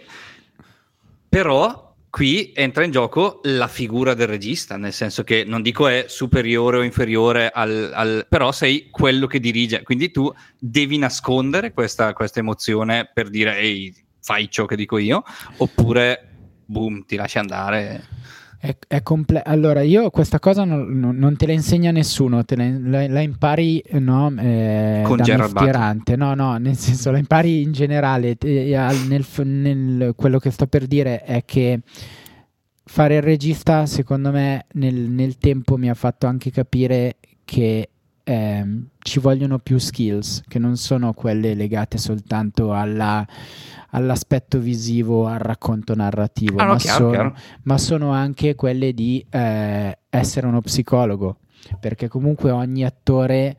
[1.30, 6.06] però qui entra in gioco la figura del regista, nel senso che non dico è
[6.08, 12.13] superiore o inferiore al, al però sei quello che dirige, quindi tu devi nascondere questa,
[12.13, 15.23] questa emozione per dire ehi fai ciò che dico io,
[15.58, 16.34] oppure
[16.65, 18.04] boom, ti lasci andare.
[18.65, 22.56] È, è comple- allora, io questa cosa non, non, non, te la insegna nessuno, te
[22.56, 26.15] la, la, la impari no, eh, Con da Gerard mestierante.
[26.15, 28.38] No, no, nel senso la impari in generale.
[28.38, 28.47] Te,
[29.10, 31.82] nel, nel, quello che sto per dire è che
[32.86, 37.89] fare il regista, secondo me, nel, nel tempo mi ha fatto anche capire che
[38.23, 38.65] eh,
[38.99, 43.28] ci vogliono più skills, che non sono quelle legate soltanto alla
[43.94, 47.36] all'aspetto visivo, al racconto narrativo, ah, ma, chiaro, sono, chiaro.
[47.64, 51.38] ma, sono, anche quelle di eh, essere uno psicologo,
[51.80, 53.56] perché comunque ogni attore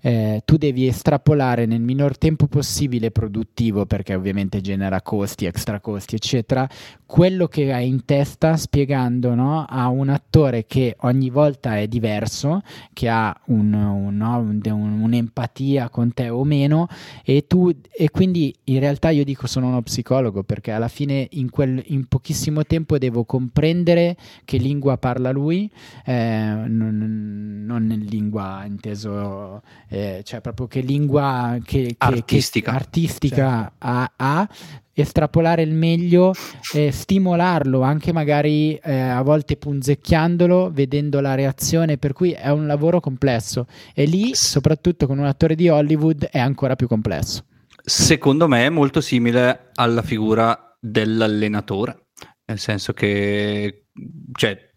[0.00, 6.14] eh, tu devi estrapolare nel minor tempo possibile produttivo, perché ovviamente genera costi, extra costi,
[6.14, 6.68] eccetera,
[7.06, 12.62] quello che hai in testa spiegando no, a un attore che ogni volta è diverso,
[12.92, 16.86] che ha un, un, un, un'empatia con te o meno,
[17.24, 21.50] e, tu, e quindi in realtà io dico sono uno psicologo perché alla fine in,
[21.50, 25.68] quel, in pochissimo tempo devo comprendere che lingua parla lui,
[26.04, 32.76] eh, non, non in lingua inteso eh, cioè proprio che lingua che, che, artistica, che
[32.76, 33.74] artistica certo.
[33.78, 34.48] ha, ha,
[34.92, 36.32] estrapolare il meglio,
[36.74, 42.66] eh, stimolarlo anche magari eh, a volte punzecchiandolo, vedendo la reazione, per cui è un
[42.66, 47.44] lavoro complesso e lì soprattutto con un attore di Hollywood è ancora più complesso.
[47.82, 52.08] Secondo me è molto simile alla figura dell'allenatore,
[52.44, 53.86] nel senso che
[54.34, 54.70] cioè,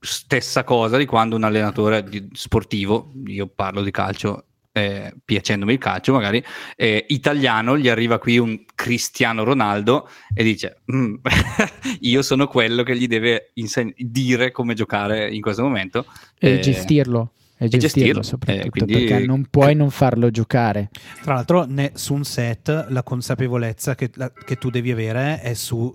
[0.00, 6.12] stessa cosa di quando un allenatore sportivo, io parlo di calcio, eh, piacendomi il calcio
[6.12, 6.42] magari,
[6.76, 11.14] eh, italiano, gli arriva qui un Cristiano Ronaldo e dice mm,
[12.00, 16.06] io sono quello che gli deve inseg- dire come giocare in questo momento.
[16.38, 17.32] E eh, gestirlo.
[17.62, 19.04] E gestirlo, gestirlo soprattutto eh, quindi...
[19.04, 20.88] perché non puoi non farlo giocare.
[21.20, 25.52] Tra l'altro, ne, su un set la consapevolezza che, la, che tu devi avere è
[25.52, 25.94] su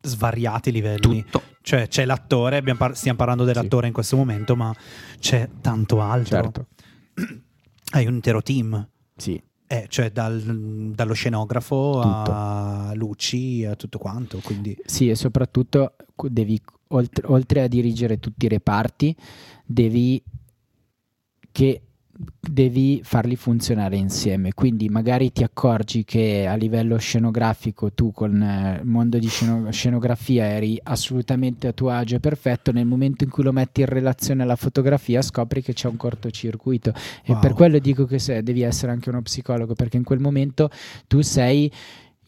[0.00, 1.24] svariati livelli.
[1.24, 1.42] Tutto.
[1.60, 3.88] Cioè, c'è l'attore, par- stiamo parlando dell'attore sì.
[3.88, 4.72] in questo momento, ma
[5.18, 6.40] c'è tanto altro.
[6.42, 6.66] Certo.
[7.96, 8.86] Hai un intero team.
[9.16, 9.42] Sì.
[9.66, 12.30] Eh, cioè dal- dallo scenografo Tutto.
[12.30, 15.96] a luci, a tutto quanto, quindi Sì, e soprattutto
[16.28, 19.16] devi, oltre, oltre a dirigere tutti i reparti,
[19.64, 20.22] devi,
[21.50, 21.85] che,
[22.40, 24.54] devi farli funzionare insieme.
[24.54, 29.70] Quindi magari ti accorgi che a livello scenografico tu con eh, il mondo di sceno-
[29.70, 33.86] scenografia eri assolutamente a tuo agio e perfetto, nel momento in cui lo metti in
[33.86, 36.90] relazione alla fotografia scopri che c'è un cortocircuito.
[37.24, 37.40] E Wow.
[37.40, 40.70] per quello dico che se- devi essere anche uno psicologo, perché in quel momento
[41.06, 41.70] tu sei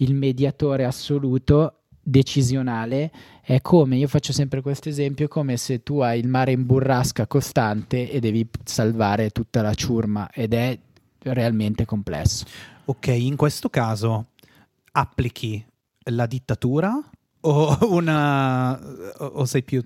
[0.00, 3.10] il mediatore assoluto decisionale
[3.54, 6.66] è come io faccio sempre questo esempio è come se tu hai il mare in
[6.66, 10.78] burrasca costante e devi salvare tutta la ciurma ed è
[11.20, 12.44] realmente complesso.
[12.84, 14.32] Ok, in questo caso
[14.92, 15.64] applichi
[16.10, 17.02] la dittatura
[17.40, 18.78] o una
[19.18, 19.82] o sei più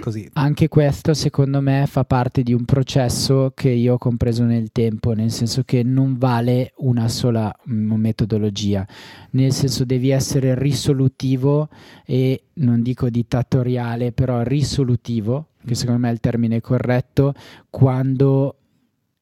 [0.00, 0.30] così?
[0.34, 5.12] anche questo secondo me fa parte di un processo che io ho compreso nel tempo
[5.12, 8.86] nel senso che non vale una sola mm, metodologia
[9.30, 11.68] nel senso devi essere risolutivo
[12.04, 17.34] e non dico dittatoriale però risolutivo che secondo me è il termine corretto
[17.70, 18.56] quando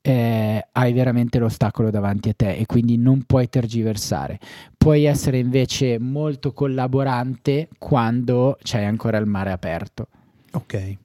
[0.02, 4.38] eh, hai veramente l'ostacolo davanti a te e quindi non puoi tergiversare.
[4.76, 10.08] Puoi essere invece molto collaborante quando c'hai ancora il mare aperto.
[10.52, 10.96] Ok.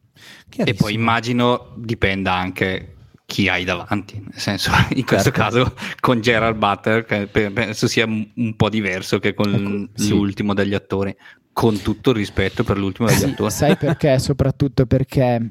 [0.56, 2.92] E poi immagino dipenda anche
[3.26, 5.40] chi hai davanti, nel senso in questo Certo.
[5.42, 7.06] caso con Gerald Butler
[7.52, 10.10] penso sia un un po' diverso che con Ecco, sì.
[10.12, 11.14] l'ultimo degli attori,
[11.52, 13.52] con tutto il rispetto per l'ultimo degli Sì, attori.
[13.52, 14.20] sai perché?
[14.20, 15.50] Soprattutto perché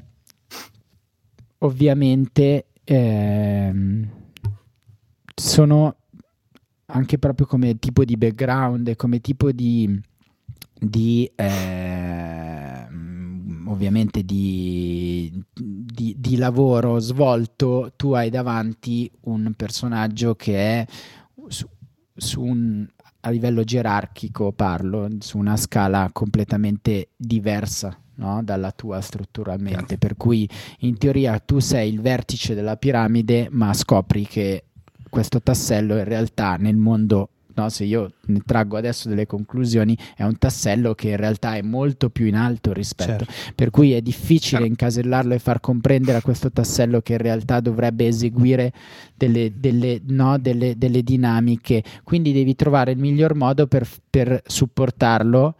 [1.59, 4.09] ovviamente ehm,
[5.35, 5.95] sono
[6.87, 9.99] anche proprio come tipo di background come tipo di,
[10.79, 12.85] di ehm,
[13.67, 20.85] ovviamente di, di- di lavoro svolto tu hai davanti un personaggio che è
[21.47, 21.67] su,
[22.15, 22.87] su un
[23.25, 28.43] a livello gerarchico parlo su una scala completamente diversa no?
[28.43, 30.47] dalla tua strutturalmente per cui
[30.79, 34.65] in teoria tu sei il vertice della piramide ma scopri che
[35.09, 40.23] questo tassello in realtà nel mondo no, se io ne traggo adesso delle conclusioni è
[40.23, 43.53] un tassello che in realtà è molto più in alto rispetto Certo.
[43.55, 44.65] per cui è difficile Certo.
[44.65, 48.71] incasellarlo e far comprendere a questo tassello che in realtà dovrebbe eseguire
[49.15, 51.83] delle, delle- no, delle- delle dinamiche.
[52.03, 55.55] Quindi devi trovare il miglior modo per, per supportarlo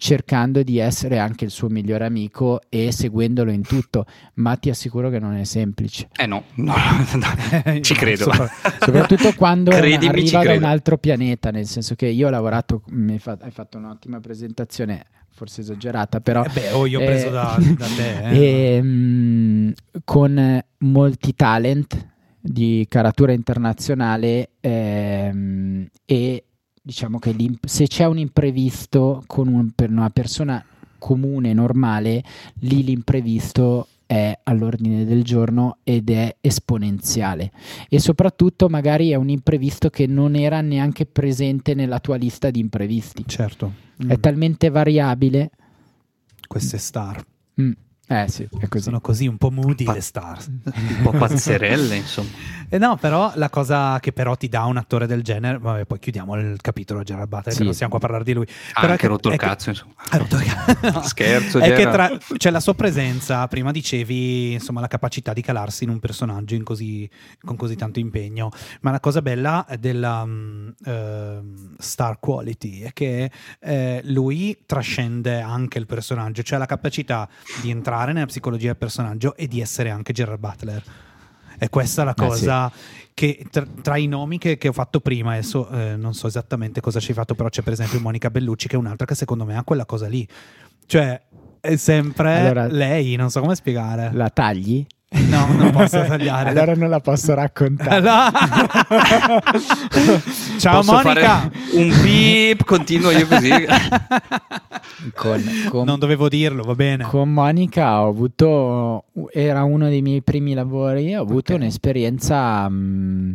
[0.00, 5.10] cercando di essere anche il suo migliore amico e seguendolo in tutto, ma ti assicuro
[5.10, 6.08] che non è semplice.
[6.16, 6.72] Eh no, no,
[7.14, 8.24] no, ci credo.
[8.24, 12.82] Sopra- Soprattutto quando Credimi, arriva da un altro pianeta, nel senso che io ho lavorato,
[12.88, 17.04] mi hai fatto, hai fatto un'ottima presentazione, forse esagerata, però Eh beh, oh, io ho
[17.04, 18.22] preso Eh, da, da te.
[18.30, 18.76] eh.
[18.76, 19.70] e, mm,
[20.02, 22.08] con molti talent
[22.40, 26.44] di caratura internazionale ehm, e
[26.90, 27.36] diciamo che
[27.66, 30.62] se c'è un imprevisto con un- per una persona
[30.98, 32.22] comune, normale,
[32.62, 37.52] lì l'imprevisto è all'ordine del giorno ed è esponenziale
[37.88, 42.58] e soprattutto magari è un imprevisto che non era neanche presente nella tua lista di
[42.58, 43.22] imprevisti.
[43.24, 43.72] Certo.
[43.96, 44.20] È Mm.
[44.20, 45.50] talmente variabile.
[46.48, 47.24] Queste star.
[47.60, 47.70] Mm.
[48.12, 48.82] Eh sì, è così.
[48.82, 50.36] Sono così un po' moody Pa- le star.
[50.48, 52.28] un po' pazzerelle, insomma.
[52.68, 56.00] Eh no, però la cosa che però ti dà un attore del genere, vabbè, poi
[56.00, 57.58] chiudiamo il capitolo Gerard Butler, Sì.
[57.58, 58.44] che non stiamo qua a parlare di lui.
[58.48, 59.92] Ha Però è anche che- rotto il è che- cazzo, insomma.
[60.10, 60.78] Ha rotto il cazzo.
[60.90, 61.02] No.
[61.02, 65.84] Scherzo, È che tra, cioè, la sua presenza, prima dicevi, insomma, la capacità di calarsi
[65.84, 67.08] in un personaggio in così,
[67.44, 68.50] con così tanto impegno.
[68.80, 73.30] Ma la cosa bella della mm, ehm, star quality è che
[73.60, 77.28] eh, lui trascende anche il personaggio, cioè la capacità
[77.62, 80.82] di entrare nella psicologia del personaggio e di essere anche Gerard Butler.
[81.58, 82.72] E questa è la Eh, cosa
[83.12, 86.80] che tra, tra i nomi che, che ho fatto prima, adesso eh, non so esattamente
[86.80, 89.44] cosa ci hai fatto, però c'è per esempio Monica Bellucci che è un'altra che secondo
[89.44, 90.26] me ha quella cosa lì.
[90.86, 91.20] Cioè,
[91.60, 94.10] è sempre Allora- lei, non so come spiegare.
[94.14, 94.86] La tagli?
[95.12, 96.50] No, non posso tagliare.
[96.50, 98.00] allora non la posso raccontare.
[98.00, 98.30] No.
[100.58, 101.50] Ciao Posso Monica.
[101.72, 103.50] un beep, continuo io così.
[105.14, 107.02] con, con- Non dovevo dirlo, va bene.
[107.04, 111.58] con Monica ho avuto, era uno dei miei primi lavori, ho avuto Ok.
[111.60, 113.34] un'esperienza mm,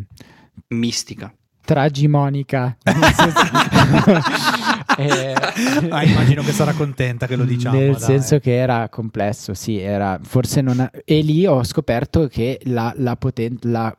[0.69, 1.33] Mistica.
[1.65, 2.77] tragimonica.
[4.97, 5.33] Eh,
[5.89, 7.77] Ah, immagino che sarà contenta che lo diciamo.
[7.77, 7.99] Nel dai.
[8.01, 12.93] senso che era complesso, sì, era forse non ha- e lì ho scoperto che la,
[12.97, 13.95] la poten- la-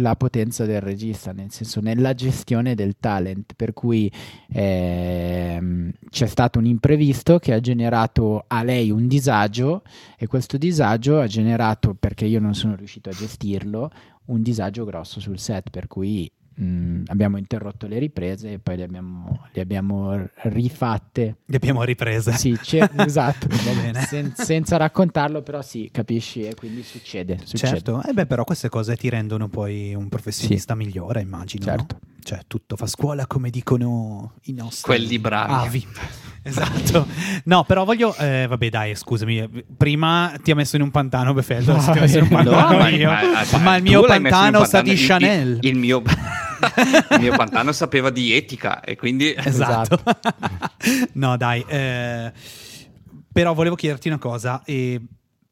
[0.00, 4.10] la potenza del regista, nel senso nella gestione del talent, per cui
[4.52, 9.82] ehm, c'è stato un imprevisto che ha generato a lei un disagio
[10.18, 13.90] e questo disagio ha generato, perché io non sono riuscito a gestirlo,
[14.26, 18.84] un disagio grosso sul set, per cui mm, abbiamo interrotto le riprese e poi le
[18.84, 21.36] abbiamo, le abbiamo rifatte.
[21.44, 22.32] Le abbiamo riprese.
[22.32, 22.56] Sì,
[22.96, 24.00] esatto, Va bene.
[24.02, 27.38] Sen- senza raccontarlo, però sì, capisci e quindi succede.
[27.44, 27.72] succede.
[27.74, 31.64] Certo, e beh, però queste cose ti rendono poi un professionista migliore, immagino.
[31.66, 31.70] no?
[31.76, 31.98] Certo.
[32.22, 35.52] Cioè, tutto fa scuola come dicono i nostri Quelli bravi.
[35.52, 35.86] avi.
[36.46, 37.06] Esatto.
[37.44, 38.14] No, però voglio.
[38.16, 39.64] eh, vabbè, dai, scusami.
[39.76, 41.72] Prima ti ha messo in un pantano, Befeldo.
[41.72, 43.08] adesso ti ho messo in un No, pantano ma, io.
[43.10, 43.20] ma-
[43.52, 45.58] Ma, ma il tu mio l'hai messo in un pantano sa di il- Chanel.
[45.62, 46.02] Il, il mio,
[47.10, 50.00] il mio pantano sapeva di etica e quindi Esatto.
[51.14, 51.64] no, dai.
[51.66, 52.32] eh,
[53.32, 54.62] però volevo chiederti una cosa.
[54.64, 55.00] E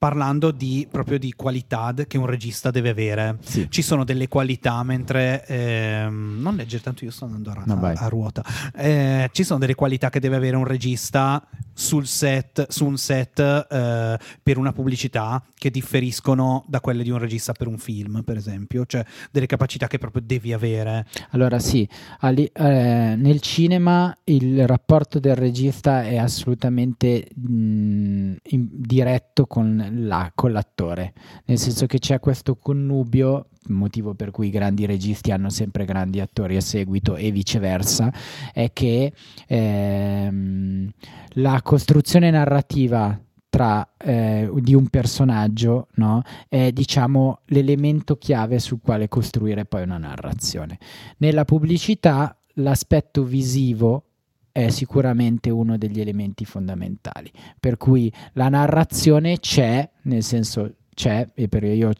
[0.09, 3.71] parlando di, proprio di qualità che un regista deve avere, Sì.
[3.71, 5.47] ci sono delle qualità mentre...
[5.47, 7.95] ehm, non leggere tanto, io sto andando a, No, vai.
[7.97, 8.45] a ruota.
[8.77, 11.43] Eh, ci sono delle qualità che deve avere un regista
[11.73, 17.19] sul set, su un set eh, per una pubblicità che differiscono da quelle di un
[17.19, 18.85] regista per un film, per esempio.
[18.85, 21.07] Cioè delle capacità che proprio devi avere.
[21.31, 21.89] Allora sì,
[22.21, 30.31] ali- eh, nel cinema il rapporto del regista è assolutamente mh, in- diretto con, la-
[30.35, 31.13] con l'attore,
[31.47, 36.21] nel senso che c'è questo connubio, motivo per cui i grandi registi hanno sempre grandi
[36.21, 38.13] attori a seguito e viceversa,
[38.53, 39.13] è che
[39.47, 40.91] ehm,
[41.35, 43.19] la costruzione narrativa
[43.49, 49.99] tra, eh, di un personaggio no, è diciamo l'elemento chiave sul quale costruire poi una
[49.99, 50.79] narrazione.
[51.19, 54.07] Nella pubblicità l'aspetto visivo
[54.55, 57.29] è sicuramente uno degli elementi fondamentali,
[57.59, 61.91] per cui la narrazione c'è, nel senso c'è, e per io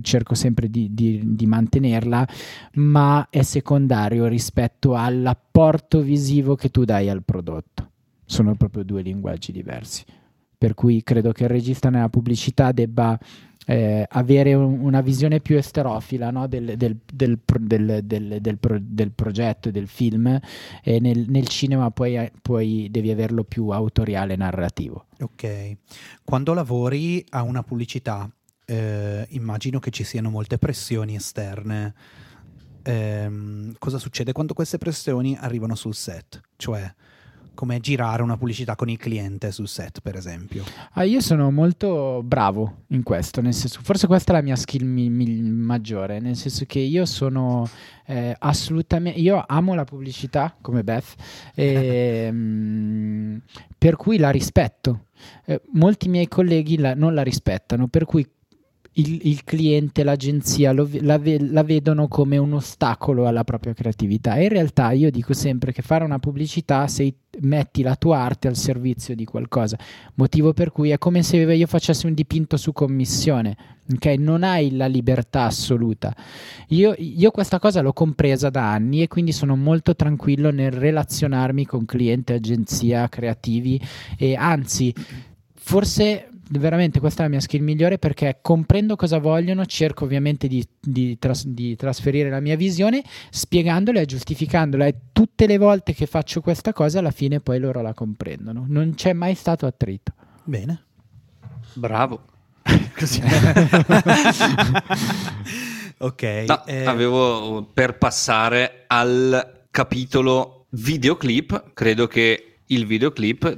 [0.00, 2.28] cerco sempre di, di- di mantenerla,
[2.74, 7.90] ma è secondario rispetto all'apporto visivo che tu dai al prodotto.
[8.24, 10.04] Sono proprio due linguaggi diversi.
[10.56, 13.18] Per cui credo che il regista nella pubblicità debba
[13.66, 18.58] eh, avere un- una visione più esterofila no, del, del- del pro- del- del- del
[18.58, 20.38] pro- del progetto e del film
[20.82, 25.06] e nel, nel cinema poi, eh, poi devi averlo più autoriale narrativo.
[25.20, 25.76] Ok.
[26.24, 28.30] Quando lavori a una pubblicità,
[28.66, 31.94] eh, immagino che ci siano molte pressioni esterne.
[32.86, 36.40] Ehm, cosa succede quando queste pressioni arrivano sul set?
[36.56, 36.92] Cioè,
[37.54, 40.64] come girare una pubblicità con il cliente sul set, per esempio.
[40.92, 44.84] Ah, io sono molto bravo in questo, nel senso, forse questa è la mia skill
[44.84, 47.68] mi- mi- maggiore, nel senso che io sono
[48.06, 51.14] eh, assolutamente, io amo la pubblicità come Beth,
[51.54, 53.36] e, mm,
[53.78, 55.06] per cui la rispetto.
[55.46, 58.26] Eh, molti miei colleghi la- non la rispettano, per cui
[58.96, 64.34] il, il cliente, l'agenzia lo la, la vedono come un ostacolo alla propria creatività.
[64.36, 68.48] E in realtà io dico sempre che fare una pubblicità sei metti la tua arte
[68.48, 69.78] al servizio di qualcosa,
[70.14, 73.56] motivo per cui è come se io facessi un dipinto su commissione,
[73.92, 74.06] ok?
[74.18, 76.14] Non hai la libertà assoluta.
[76.68, 81.66] Io, io questa cosa l'ho compresa da anni e quindi sono molto tranquillo nel relazionarmi
[81.66, 83.80] con cliente, agenzia, creativi
[84.16, 84.94] e anzi,
[85.54, 90.66] forse veramente questa è la mia skill migliore perché comprendo cosa vogliono, cerco ovviamente di,
[90.80, 96.06] di tras- di trasferire la mia visione spiegandola e giustificandola e tutte le volte che
[96.06, 98.64] faccio questa cosa alla fine poi loro la comprendono.
[98.68, 100.12] Non c'è mai stato attrito.
[100.44, 100.84] Bene.
[101.74, 102.24] bravo.
[102.96, 103.22] Così.
[105.98, 106.22] ok.
[106.46, 113.56] No, eh, avevo per passare al capitolo videoclip, credo che il videoclip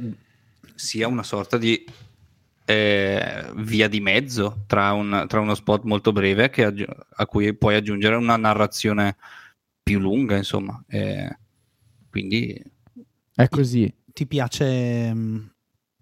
[0.74, 1.84] sia una sorta di
[2.66, 6.86] eh, via di mezzo tra, un- tra uno spot molto breve che aggi-
[7.16, 9.16] a cui puoi aggiungere una narrazione
[9.82, 10.82] più lunga, insomma.
[10.88, 11.38] Eh,
[12.10, 12.60] quindi
[13.34, 13.92] È così.
[14.12, 15.38] Ti piace mm,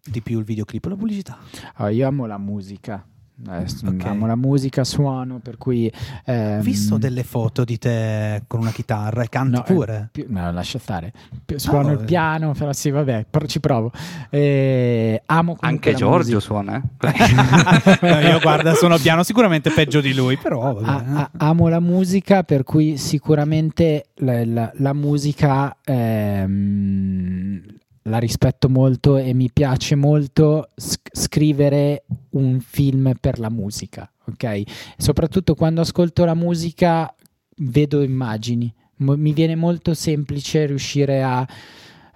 [0.04, 1.38] di più il videoclip o la pubblicità?
[1.74, 3.06] Ah, io amo la musica.
[3.50, 4.04] Eh, s- Ok.
[4.06, 5.90] Amo la musica, suono, per cui...
[6.24, 10.08] ehm, Ho visto delle foto di te con una chitarra e canti No, eh, pure.
[10.12, 11.12] più- no, lascia stare.
[11.44, 12.06] Pi- Suono il vabbè.
[12.06, 13.90] piano, però sì, vabbè, però ci provo.
[14.30, 16.40] Eh, amo anche Giorgio musica.
[16.40, 16.76] suona.
[16.76, 17.98] eh.
[18.08, 20.86] No, io guarda, sono piano sicuramente peggio di lui, però vabbè.
[20.86, 27.60] A- a- amo la musica, per cui sicuramente la, la- la musica ehm,
[28.04, 34.62] la rispetto molto e mi piace molto sc- scrivere un film per la musica, ok?
[34.96, 37.14] Soprattutto quando ascolto la musica
[37.58, 38.72] vedo immagini.
[38.96, 41.46] Mo- mi viene molto semplice riuscire a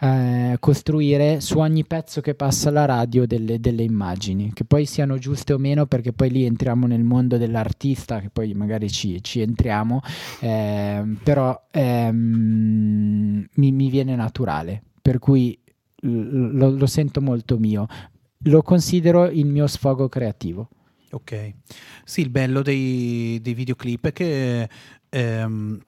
[0.00, 5.18] eh, costruire su ogni pezzo che passa alla radio delle, delle immagini, che poi siano
[5.18, 9.40] giuste o meno, perché poi lì entriamo nel mondo dell'artista, che poi magari ci, ci
[9.40, 10.00] entriamo,
[10.40, 15.58] ehm, però ehm, mi, mi viene naturale, per cui
[16.02, 17.86] lo, lo sento molto mio.
[18.42, 20.68] Lo considero il mio sfogo creativo.
[21.10, 21.54] Ok.
[22.04, 24.68] Sì, il bello dei, dei videoclip è che
[25.08, 25.80] ehm,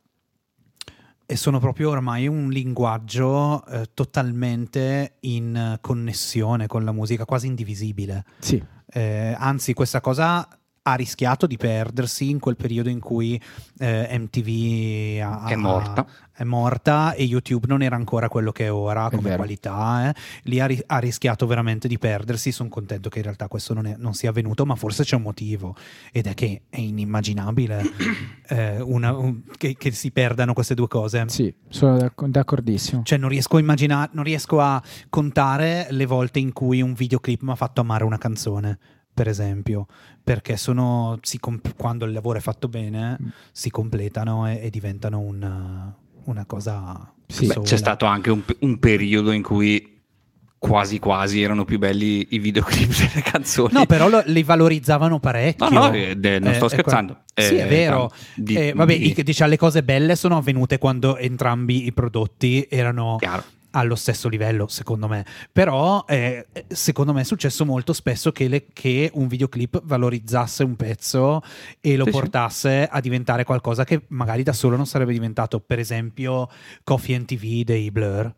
[1.26, 8.24] e sono proprio ormai un linguaggio eh, totalmente in connessione con la musica, quasi indivisibile.
[8.38, 8.60] Sì.
[8.92, 10.48] Eh, anzi, questa cosa
[10.82, 13.40] ha rischiato di perdersi in quel periodo in cui
[13.78, 16.06] eh, MTV ha- È morta.
[16.32, 19.36] è morta e YouTube non era ancora quello che è ora È come vero.
[19.36, 20.08] qualità.
[20.08, 20.14] eh.
[20.44, 22.50] Lì ha, ha rischiato veramente di perdersi.
[22.50, 25.22] Sono contento che in realtà questo non, è- non sia avvenuto, ma forse c'è un
[25.22, 25.76] motivo
[26.12, 27.82] ed è che è inimmaginabile
[28.48, 31.24] eh, una- un- che, che si perdano queste due cose.
[31.28, 33.02] Sì, sono d'acc- d'accordissimo.
[33.04, 37.42] Cioè, non riesco a immaginare, non riesco a contare le volte in cui un videoclip
[37.42, 38.78] mi ha fatto amare una canzone,
[39.20, 39.86] per esempio,
[40.24, 43.26] perché sono, si comp- quando il lavoro è fatto bene, Mm.
[43.52, 45.94] si completano e, e diventano una,
[46.24, 47.12] una cosa.
[47.26, 47.46] Sì.
[47.46, 49.98] Beh, c'è stato anche un, un periodo in cui
[50.56, 53.74] quasi quasi erano più belli i videoclip delle canzoni.
[53.74, 55.68] No, però lo- li valorizzavano parecchio.
[55.68, 57.18] No, no, eh, de- non sto Eh, scherzando.
[57.34, 58.10] que- sì, Eh, è vero.
[58.34, 62.66] di- Eh, vabbè, di- i- diciamo, le cose belle sono avvenute quando entrambi i prodotti
[62.70, 63.44] erano Chiaro.
[63.72, 65.24] Allo stesso livello, secondo me.
[65.52, 70.76] Però, eh, secondo me è successo molto spesso che, le- che un videoclip valorizzasse un
[70.76, 71.42] pezzo
[71.80, 72.16] e lo Sì, sì.
[72.18, 75.60] portasse a diventare qualcosa che magari da solo non sarebbe diventato.
[75.60, 76.48] Per esempio,
[76.84, 78.34] Coffee and TV dei Blur.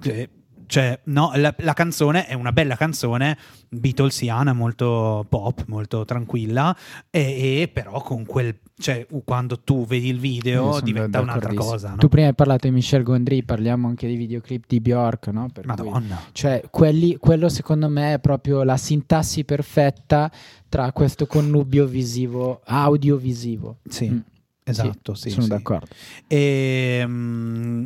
[0.00, 0.30] Che-
[0.70, 3.36] Cioè, no, la, la canzone è una bella canzone,
[3.70, 6.76] Beatlesiana, molto pop, molto tranquilla,
[7.10, 11.90] e, e però con quel, cioè, quando tu vedi il video diventa un'altra cosa.
[11.90, 11.96] no?
[11.96, 15.48] Tu prima hai parlato di Michel Gondry, parliamo anche di videoclip di Bjork, no?
[15.52, 16.20] Per cui- Madonna.
[16.32, 20.30] Cioè, quelli- quello secondo me è proprio la sintassi perfetta
[20.68, 23.78] tra questo connubio visivo, audiovisivo.
[23.88, 24.18] Sì, Mm.
[24.64, 25.48] esatto, sì, sono sì.
[25.48, 25.86] d'accordo.
[26.26, 27.84] E, mm,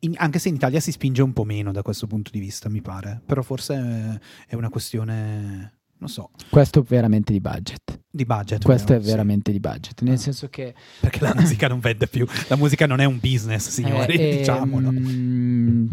[0.00, 2.68] in- anche se in Italia si spinge un po' meno da questo punto di vista,
[2.68, 3.20] mi pare.
[3.24, 5.72] Però forse è- è una questione,
[6.04, 7.98] non so, Questo è veramente di budget.
[8.10, 8.62] di budget.
[8.62, 9.08] Questo però, è sì.
[9.10, 10.18] veramente di budget, nel Ah.
[10.18, 12.26] senso che Perché la musica non vende più.
[12.48, 14.88] La musica non è un business, signori, Eh, diciamolo.
[14.90, 15.90] ehm,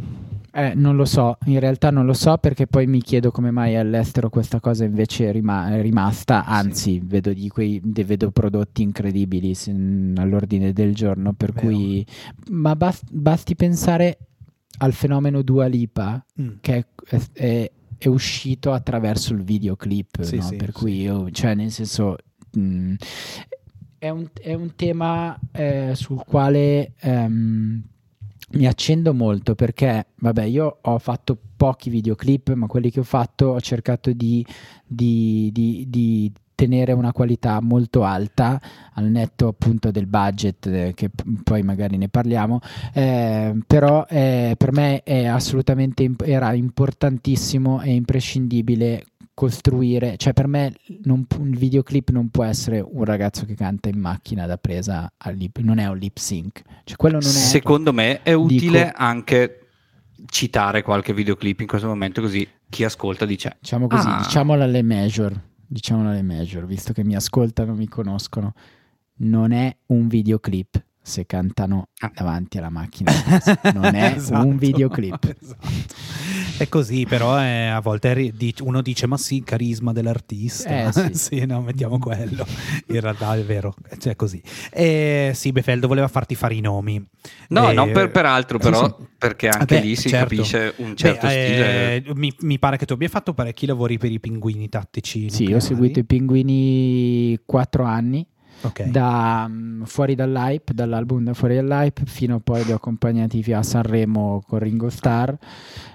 [0.51, 3.78] eh, non lo so, in realtà non lo so perché poi mi chiedo come mai
[3.78, 8.82] all'estero questa cosa invece è rima- è rimasta, anzi vedo, di quei, de- vedo prodotti
[8.82, 9.72] incredibili se-
[10.18, 11.68] all'ordine del giorno, per Vero.
[11.68, 12.05] cui...
[12.49, 14.18] Ma bas- basti pensare
[14.80, 16.49] al fenomeno Dua Lipa Mm.
[16.59, 17.72] che è, è-
[18.02, 20.41] è uscito attraverso il videoclip, Sì, no?
[20.41, 22.16] sì, per cui io, cioè nel senso...
[22.52, 22.93] mh,
[23.99, 27.84] è un, è un tema eh, sul quale ehm,
[28.54, 33.45] mi accendo molto perché, vabbè, io ho fatto pochi videoclip, ma quelli che ho fatto
[33.49, 34.43] ho cercato di,
[34.88, 36.32] di- di- di
[36.62, 38.62] tenere una qualità molto alta
[38.93, 42.59] al netto appunto del budget eh, che p- poi magari ne parliamo
[42.93, 50.45] eh, però eh, per me è assolutamente imp- era importantissimo e imprescindibile costruire cioè per
[50.45, 50.74] me
[51.05, 55.57] non il videoclip non può essere un ragazzo che canta in macchina da presa lip
[55.59, 59.55] non è un lip sync cioè quello non è Secondo me è utile Dico- anche
[60.28, 64.22] citare qualche videoclip in questo momento così chi ascolta dice diciamo così Ah.
[64.24, 65.34] diciamolo alle major
[65.72, 68.54] diciamolo alle major visto che mi ascoltano mi conoscono
[69.20, 72.12] non è un videoclip se cantano Ah.
[72.14, 73.12] davanti alla macchina
[73.74, 75.68] non è Esatto, un videoclip esatto.
[76.58, 78.32] È così, però è- a volte
[78.62, 80.88] uno dice: Ma sì, carisma dell'artista.
[80.88, 81.10] Eh, sì.
[81.14, 82.45] sì, no, mettiamo quello.
[82.88, 84.41] In realtà è vero, cioè così.
[84.72, 87.04] E sì, Befeldo voleva farti fare i nomi.
[87.49, 89.06] no, Eh, non per, per altro sì, però sì.
[89.18, 90.36] perché anche Vabbè, lì si certo.
[90.36, 93.97] capisce un certo Beh, stile eh, mi, mi pare che tu abbia fatto parecchi lavori
[93.97, 95.30] per i pinguini tattici.
[95.32, 98.26] sì ho seguito i pinguini quattro anni
[98.64, 98.84] Ok.
[98.84, 103.64] da mm, fuori dall'hype, dall'album da fuori dall'hype, fino a poi li ho accompagnati a
[103.64, 105.34] Sanremo con Ringo Starr.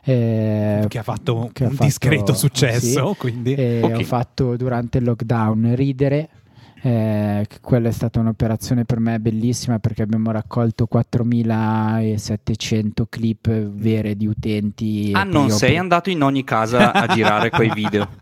[0.04, 3.14] eh, che ha fatto che ha un fatto- discreto successo.
[3.18, 3.98] Quindi, e Ok.
[3.98, 6.28] ho fatto durante il lockdown ridere.
[6.82, 14.26] eh, quella è stata un'operazione per me bellissima perché abbiamo raccolto 4700 clip vere di
[14.26, 15.10] utenti.
[15.12, 18.06] ah non sei andato in ogni casa a girare quei video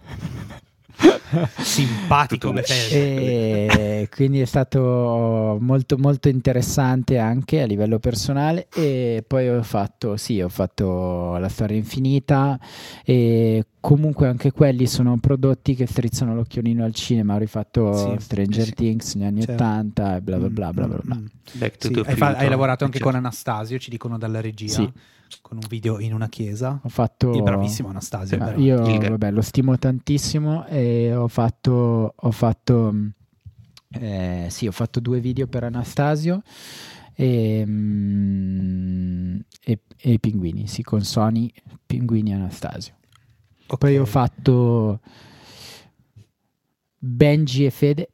[1.59, 2.95] simpatico Tutto Befeldo.
[2.95, 10.16] E quindi è stato molto molto interessante anche a livello personale e poi ho fatto
[10.16, 12.59] sì ho fatto la storia infinita
[13.05, 18.64] e comunque anche quelli sono prodotti che strizzano l'occhiolino al cinema ho rifatto Sì, Stranger
[18.66, 18.74] sì.
[18.74, 19.62] Things negli anni Certo.
[19.62, 21.14] 80 e bla bla bla bla bla, bla.
[21.16, 21.26] Mm, mm.
[21.53, 23.16] Back to Sì, hai, fa- hai lavorato anche eccetera.
[23.18, 24.92] con Anastasio, ci dicono dalla regia, Sì.
[25.43, 26.81] Con un video in una chiesa.
[26.83, 28.39] ho fatto Il bravissimo Anastasio.
[28.43, 32.95] Ah, io Il- vabbè, lo stimo tantissimo e ho fatto, ho fatto,
[33.91, 36.43] eh, sì, ho fatto due video per Anastasio
[37.14, 41.53] e, mh, e- e i pinguini, sì, con Sony,
[41.87, 42.95] pinguini e Anastasio.
[43.66, 43.79] Ok.
[43.79, 45.01] Poi ho fatto
[46.99, 48.09] Benji e Fede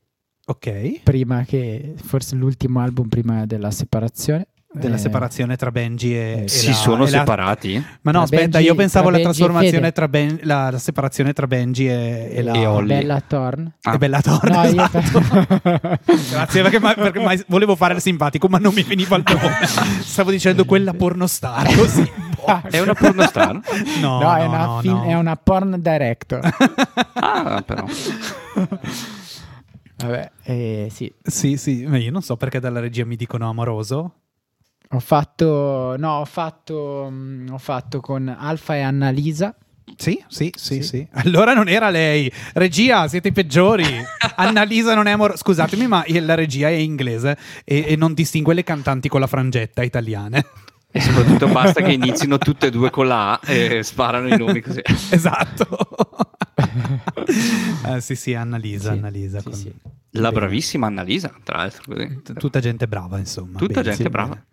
[0.47, 1.03] Ok.
[1.03, 4.49] prima che forse l'ultimo album prima della separazione.
[4.73, 7.75] Della Eh, separazione tra Benji e, e Si la- sono e la- separati?
[8.03, 11.33] Ma no, Tra aspetta, Benji- io pensavo tra alla trasformazione tra Ben- la, la separazione
[11.33, 12.87] tra Benji e, e la E Holly.
[12.87, 13.73] Bella Thorn.
[13.83, 13.95] Ah.
[13.95, 15.99] e Bella Thorne, No, io- esatto.
[16.31, 19.67] Grazie, perché, ma- perché mai- volevo fare il simpatico, ma non mi veniva il nome.
[20.03, 22.09] Stavo dicendo quella pornostar, così.
[22.71, 23.61] È una pornostar?
[24.01, 25.05] No, No, è, no, una no, film- no.
[25.05, 26.41] è una porn director.
[27.15, 27.85] ah, però.
[29.97, 31.13] Vabbè, eh, sì.
[31.23, 34.15] Sì, sì, ma io non so perché dalla regia mi dicono amoroso.
[34.93, 39.55] Ho fatto, no, ho fatto, mm, ho fatto con Alfa e Annalisa.
[39.97, 40.83] Sì, sì, sì, Sì.
[40.83, 41.09] sì.
[41.13, 42.31] Allora non era lei.
[42.55, 43.85] Regia, siete i peggiori.
[44.37, 45.39] Annalisa non è amorosa.
[45.39, 49.83] Scusatemi, ma la regia è inglese e, e non distingue le cantanti con la frangetta
[49.83, 50.45] italiane.
[50.93, 54.61] E soprattutto basta che inizino tutte e due con la A e sparano i nomi
[54.61, 54.81] così.
[55.11, 55.67] esatto.
[57.87, 59.39] Eh, sì, sì, Annalisa, Sì, Annalisa.
[59.39, 59.73] sì, con- sì.
[60.15, 60.33] La Bene.
[60.41, 61.95] bravissima Annalisa, tra l'altro.
[61.95, 63.59] T- Tutta gente brava, insomma.
[63.59, 64.29] Tutta Bene, gente sì, brava.
[64.35, 64.47] bene.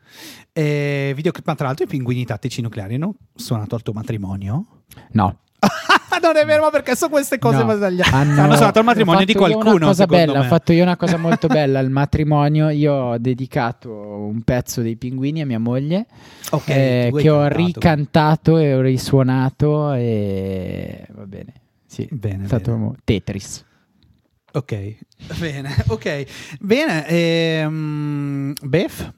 [0.54, 4.84] E videoclip, ma tra l'altro i pinguini tattici nucleari hanno suonato al tuo matrimonio?
[5.12, 5.40] No.
[6.22, 8.10] non è vero, ma perché so queste cose No, sbagliate.
[8.16, 9.76] hanno- Hanno suonato al matrimonio di qualcuno.
[9.76, 10.40] Una cosa bella, me.
[10.40, 12.70] ho fatto io una cosa molto bella al matrimonio.
[12.70, 16.06] Io ho dedicato un pezzo dei pinguini a mia moglie
[16.52, 17.66] Ok, eh, che ho cantato.
[17.66, 21.54] ricantato e ho risuonato e va bene.
[21.86, 22.96] Sì, Bene, è stato bene.
[23.04, 23.66] Tetris.
[24.54, 24.96] Ok,
[25.40, 26.26] bene, ok.
[26.60, 29.12] Bene, ehm, Bef,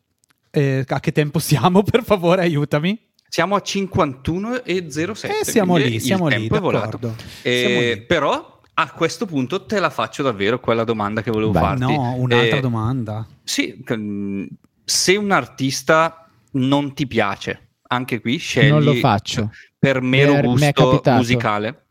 [0.52, 1.82] eh, a che tempo siamo?
[1.84, 3.00] Per favore, aiutami.
[3.30, 5.40] Siamo a 51 e 07.
[5.40, 7.16] Eh, siamo lì, siamo lì, d'accordo.
[7.44, 8.02] Eh, Siamo lì.
[8.02, 11.82] però a questo punto te la faccio davvero quella domanda che volevo Beh, farti.
[11.82, 13.28] No, un'altra Eh, domanda.
[13.44, 14.46] Sì, mm,
[14.84, 19.52] se un artista non ti piace, anche qui scegli Non lo faccio.
[19.78, 21.18] per mero Per- mi gusto capitato.
[21.18, 21.84] musicale.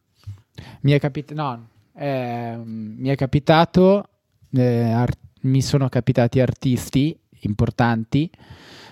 [0.80, 4.08] Mi è capitato, no, ehm, mi è capitato,
[4.52, 8.28] eh, ar- mi sono capitati artisti importanti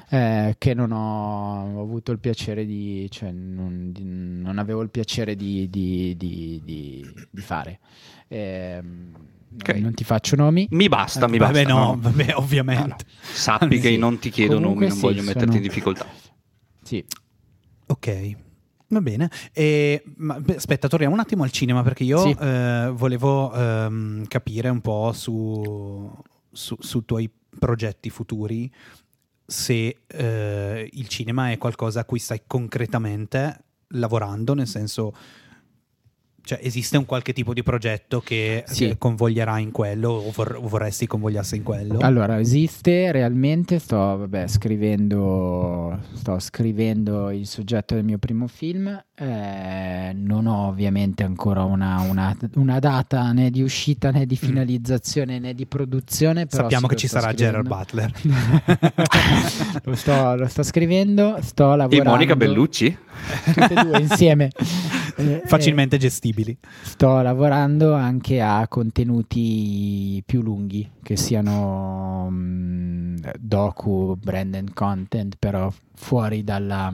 [0.09, 5.35] eh, che non ho avuto il piacere di, cioè non, di- non avevo il piacere
[5.37, 7.81] di, di- di- di- di fare.
[8.29, 9.15] Ehm,
[9.59, 9.69] Ok.
[9.77, 10.67] Non ti faccio nomi.
[10.73, 11.55] Mi basta, mi basta.
[11.55, 11.97] vabbè, no, no?
[11.99, 13.05] vabbè, ovviamente.
[13.21, 13.97] Sappi che Sì.
[13.97, 16.07] non ti chiedo Comunque nomi, non sì, voglio metterti sono- in difficoltà.
[16.83, 17.03] Sì.
[17.87, 18.37] Ok.
[18.89, 22.37] Va bene, E, ma, aspetta, torniamo un attimo al cinema perché io Sì.
[22.39, 26.13] eh, volevo ehm, capire un po' su,
[26.53, 28.71] su, su tuoi progetti futuri
[29.47, 35.15] se eh, il cinema è qualcosa a cui stai concretamente lavorando, nel senso,
[36.47, 38.87] cioè esiste un qualche tipo di progetto che, Sì.
[38.87, 41.99] che convoglierà in quello o, vor- vorresti convogliasse in quello?
[41.99, 48.87] Allora, esiste realmente, sto vabbè, scrivendo, sto scrivendo il soggetto del mio primo film,
[49.17, 55.41] eh, non ho ovviamente ancora una, una- una data né di uscita né di finalizzazione
[55.41, 56.47] né di produzione.
[56.47, 58.13] Però Sappiamo che ci sarà Gerard scrivendo.
[58.23, 59.81] Butler.
[59.85, 62.11] lo, sto, lo sto scrivendo, sto E lavorando.
[62.11, 62.97] Monica Bellucci?
[63.53, 64.51] Tutte e due insieme.
[65.17, 66.57] Eh, Facilmente gestibili.
[66.83, 76.45] Sto lavorando anche a contenuti più lunghi, che siano mm, docu, branded content, però fuori
[76.45, 76.93] dalla-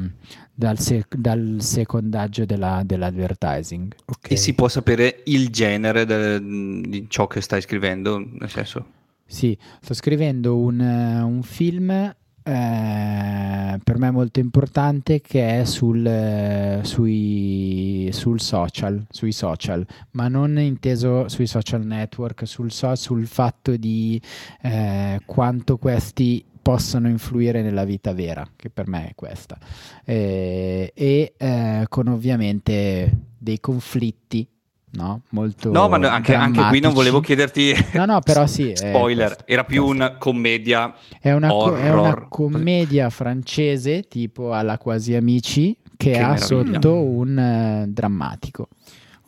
[0.55, 3.93] dal, sec- dal secondaggio della- dell'advertising.
[4.07, 4.31] Ok.
[4.31, 8.19] E si può sapere il genere del- di ciò che stai scrivendo?
[8.19, 8.87] Nel senso,
[9.27, 12.15] Sì, sto scrivendo un, un film
[12.45, 20.29] eh, per me molto importante che è sul, eh, sui, sul social, sui social, ma
[20.29, 24.21] non inteso sui social network, sul, so- sul fatto di
[24.63, 29.59] eh, quanto questi possono influire nella vita vera, che per me è questa,
[30.05, 34.47] Eh, e eh, con ovviamente dei conflitti.
[34.95, 38.73] No, molto no, ma no, anche, anche qui non volevo chiederti No, no, però sì,
[38.73, 39.97] eh, spoiler, questo- era più questo.
[40.05, 40.95] una commedia.
[41.19, 46.45] È una, co- è una commedia francese tipo alla Quasi Amici che, Che ha meraviglia.
[46.75, 48.69] sotto un eh, drammatico.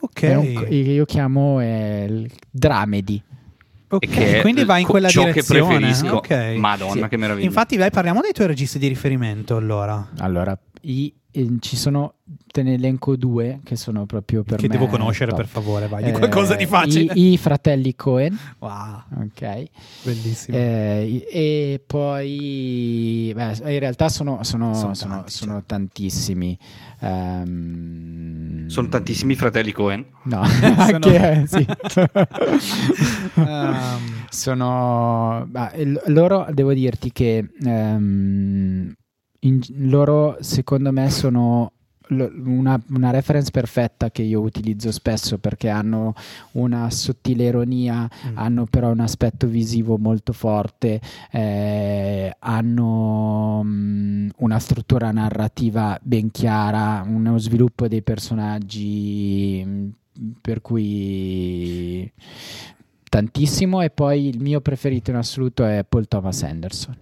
[0.01, 0.21] Ok.
[0.23, 3.23] È un io chiamo eh, il dramedy.
[3.89, 5.61] Ok, E che è quindi vai in quella ciò direzione.
[5.61, 6.17] che preferisco.
[6.17, 6.55] Ok.
[6.59, 7.09] Madonna, Sì.
[7.09, 7.47] che meraviglia.
[7.47, 10.11] Infatti, vai, parliamo dei tuoi registi di riferimento allora.
[10.19, 12.15] Allora, i- eh, ci sono,
[12.47, 15.41] te ne elenco due che sono proprio per che me devo conoscere, top.
[15.41, 16.05] per favore, vai.
[16.05, 17.13] Di Eh, qualcosa di facile.
[17.15, 19.65] I, i fratelli Cohen, Wow, ok.
[20.05, 20.57] bellissimo.
[20.57, 25.67] Eh, e poi beh, in realtà sono, sono- Sono sono- tanti, sono certo.
[25.67, 26.59] tantissimi.
[27.01, 30.07] Ehm, Sono tantissimi fratelli Cohen.
[30.25, 30.41] No,
[30.79, 31.67] anche sì.
[33.37, 38.93] Ehm, sono il- loro devo dirti che ehm,
[39.45, 41.73] in- loro secondo me sono
[42.09, 46.15] una, una reference perfetta che io utilizzo spesso perché hanno
[46.53, 48.37] una sottile ironia, Mm.
[48.39, 57.03] hanno però un aspetto visivo molto forte, eh, hanno mm, una struttura narrativa ben chiara,
[57.07, 59.89] uno sviluppo dei personaggi mm,
[60.43, 62.11] per cui
[63.09, 66.97] tantissimo e poi il mio preferito in assoluto è Paul Thomas Anderson.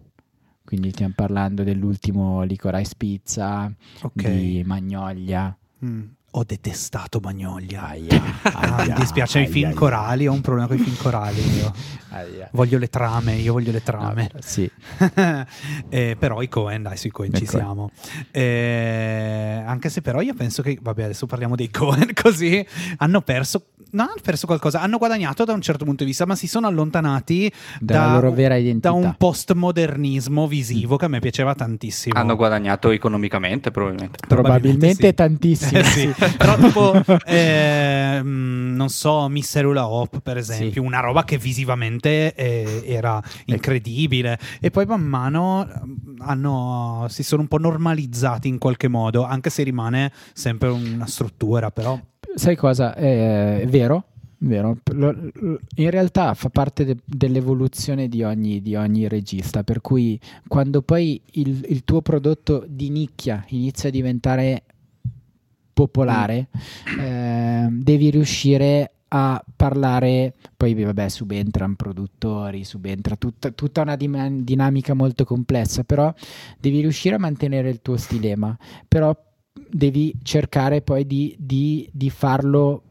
[0.73, 3.71] Quindi stiamo parlando dell'ultimo Licorice Pizza,
[4.05, 4.27] Ok.
[4.27, 5.55] di Magnolia.
[5.85, 6.03] Mm.
[6.31, 7.89] Ho detestato Magnolia.
[7.89, 9.77] Aia, Ah, aia, mi dispiace i aia, film aia.
[9.77, 11.43] corali, ho un problema con i film corali.
[12.53, 14.31] Voglio le trame, io voglio le trame.
[14.33, 14.71] No, sì.
[15.91, 17.91] Eh, però i Cohen, dai, sui Cohen ci siamo.
[18.31, 22.65] Eh, anche se però io penso che, vabbè, adesso parliamo dei Cohen così,
[22.97, 26.35] hanno perso, non hanno perso qualcosa, hanno guadagnato da un certo punto di vista, ma
[26.35, 28.91] si sono allontanati Dalla da, loro vera identità.
[28.91, 32.19] da un postmodernismo visivo che a me piaceva tantissimo.
[32.19, 34.19] Hanno guadagnato economicamente, probabilmente.
[34.27, 35.15] Probabilmente sì.
[35.15, 35.79] tantissimo.
[35.81, 36.13] Eh, sì.
[36.37, 40.87] Però tipo, ehm, non so, Mister Hula Hop per esempio, Sì.
[40.89, 47.43] una roba che visivamente eh, era incredibile e poi man mano ehm, hanno, si sono
[47.43, 51.99] un po' normalizzati in qualche modo, anche se rimane sempre una struttura, però...
[52.35, 52.95] Sai cosa?
[52.95, 54.05] Eh, È vero,
[54.39, 54.79] vero.
[55.77, 60.19] In realtà fa parte de- dell'evoluzione di ogni, di ogni regista, per cui
[60.49, 64.63] quando poi il, il tuo prodotto di nicchia inizia a diventare
[65.73, 66.49] popolare,
[66.99, 74.95] eh, devi riuscire a parlare, poi vabbè subentrano produttori, subentra tutta, tutta una dima- dinamica
[74.95, 76.13] molto complessa, però
[76.59, 78.57] devi riuscire a mantenere il tuo stilema,
[78.89, 79.15] però
[79.73, 82.83] devi cercare poi di, di- di farlo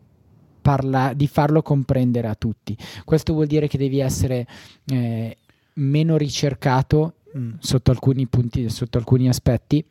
[0.62, 2.78] parla- di farlo comprendere a tutti.
[3.04, 4.48] Questo vuol dire che devi essere
[4.86, 5.38] eh,
[5.74, 7.54] meno ricercato mm.
[7.60, 9.84] sotto alcuni punti, sotto alcuni aspetti,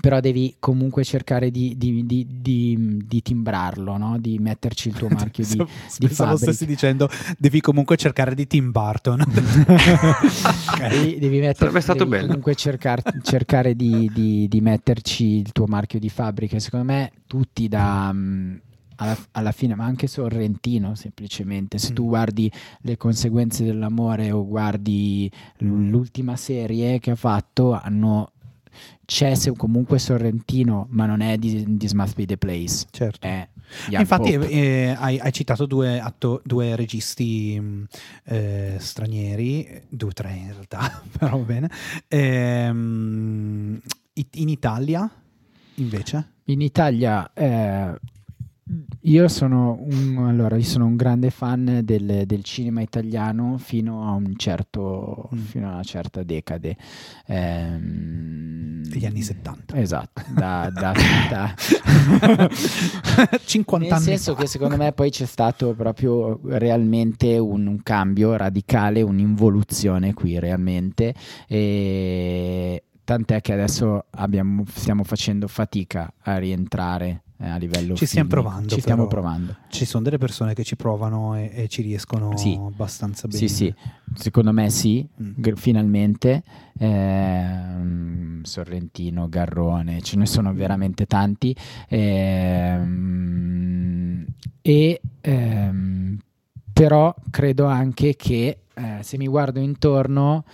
[0.00, 4.18] però devi comunque cercare di, di- di- di- di timbrarlo, no?
[4.18, 5.66] di metterci il tuo marchio di, di
[6.06, 6.36] Pensavo fabbrica.
[6.52, 9.24] stessi dicendo devi comunque cercare di Tim Burton.
[10.88, 12.26] devi, devi stato devi bello.
[12.26, 16.58] comunque cercar- cercare di, di- di metterci il tuo marchio di fabbrica.
[16.58, 18.10] Secondo me tutti da...
[18.12, 18.54] mm,
[18.96, 22.08] alla, alla fine, ma anche Sorrentino semplicemente, se tu Mm.
[22.08, 28.32] guardi le conseguenze dell'amore o guardi l'ultima serie che ha fatto, hanno
[29.04, 32.86] c'è comunque Sorrentino, ma non è di This Must Be the Place.
[33.88, 33.98] certo.
[34.00, 37.86] Infatti eh, hai, hai citato due, atto- due registi mh,
[38.24, 41.70] eh, stranieri, due o tre in realtà, però va bene.
[42.08, 43.80] Ehm,
[44.32, 45.10] in Italia
[45.76, 46.32] invece?
[46.44, 47.98] In Italia eh,
[49.02, 54.12] io sono un, allora, io sono un grande fan del, del cinema italiano fino a
[54.12, 55.38] un certo Mm.
[55.38, 56.76] fino a una certa decade.
[57.26, 59.76] Ehm, Degli anni 70.
[59.76, 60.92] Esatto, da, da-
[61.30, 61.54] da-
[63.44, 64.40] 50 nel anni senso fa.
[64.42, 71.14] che secondo me poi c'è stato proprio realmente un, un cambio radicale, un'involuzione qui realmente.
[71.46, 78.68] E tant'è che adesso abbiamo- stiamo facendo fatica a rientrare a livello Ci stiamo provando,
[78.74, 79.56] Ci stiamo provando.
[79.68, 82.54] Ci sono delle persone che ci provano e, e ci riescono Sì.
[82.54, 83.38] abbastanza bene.
[83.38, 83.74] Sì, sì,
[84.14, 85.42] secondo me sì, Mm.
[85.54, 86.42] finalmente.
[86.78, 91.54] Ehm, Sorrentino, Garrone, ce ne sono veramente tanti.
[92.90, 94.26] Ehm,
[94.62, 96.18] e ehm,
[96.72, 100.44] però credo anche che eh, se mi guardo intorno,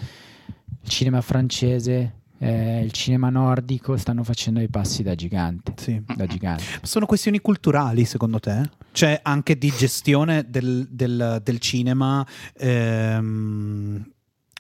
[0.83, 5.75] il cinema francese, eh, il cinema nordico stanno facendo dei passi da gigante.
[5.77, 6.03] Sì.
[6.15, 6.63] Da gigante.
[6.83, 8.71] Sono questioni culturali secondo te?
[8.93, 14.11] Cioè anche di gestione del, del- del cinema ehm,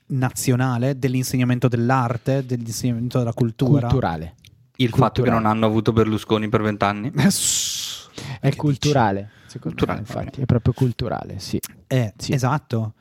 [0.09, 3.81] nazionale, dell'insegnamento dell'arte, dell'insegnamento della cultura?
[3.89, 4.35] Culturale.
[4.77, 5.43] Il fatto che Culturale.
[5.43, 7.11] non hanno avuto Berlusconi per vent'anni.
[8.41, 11.59] È Che culturale, secondo Culturale, me, infatti, è proprio culturale, sì.
[11.87, 12.33] Eh, Sì.
[12.33, 12.95] esatto.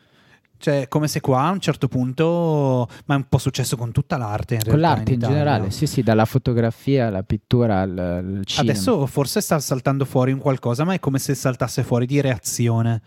[0.66, 4.18] Cioè, come se qua a un certo punto, ma è un po' successo con tutta
[4.18, 5.36] l'arte in Con realtà l'arte in, Italia.
[5.38, 8.72] generale, sì, sì, dalla fotografia alla pittura al, al cinema.
[8.72, 12.99] Adesso forse sta saltando fuori un qualcosa, ma è come se saltasse fuori di reazione.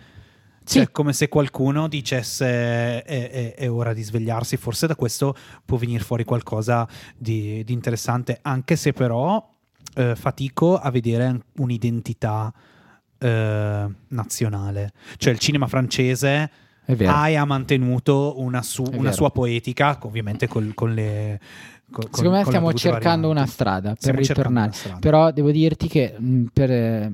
[0.62, 0.78] Sì.
[0.78, 2.46] Cioè, come se qualcuno dicesse
[3.02, 4.56] è, è- è ora di svegliarsi.
[4.56, 5.34] Forse da questo
[5.64, 6.86] può venire fuori qualcosa
[7.16, 9.44] di, di interessante, anche se però
[9.96, 12.52] eh, fatico a vedere un'identità
[13.18, 14.92] eh, nazionale.
[15.16, 16.50] Cioè, il cinema francese
[16.96, 17.12] vero.
[17.12, 21.38] ha e ha mantenuto una, su- una sua poetica, ovviamente col- con le.
[21.90, 23.36] con- con- Secondo me stiamo cercando varianti.
[23.38, 24.72] una strada per Stiamo ritornare.
[24.72, 24.98] strada.
[24.98, 27.12] Però devo dirti che mh, per, eh,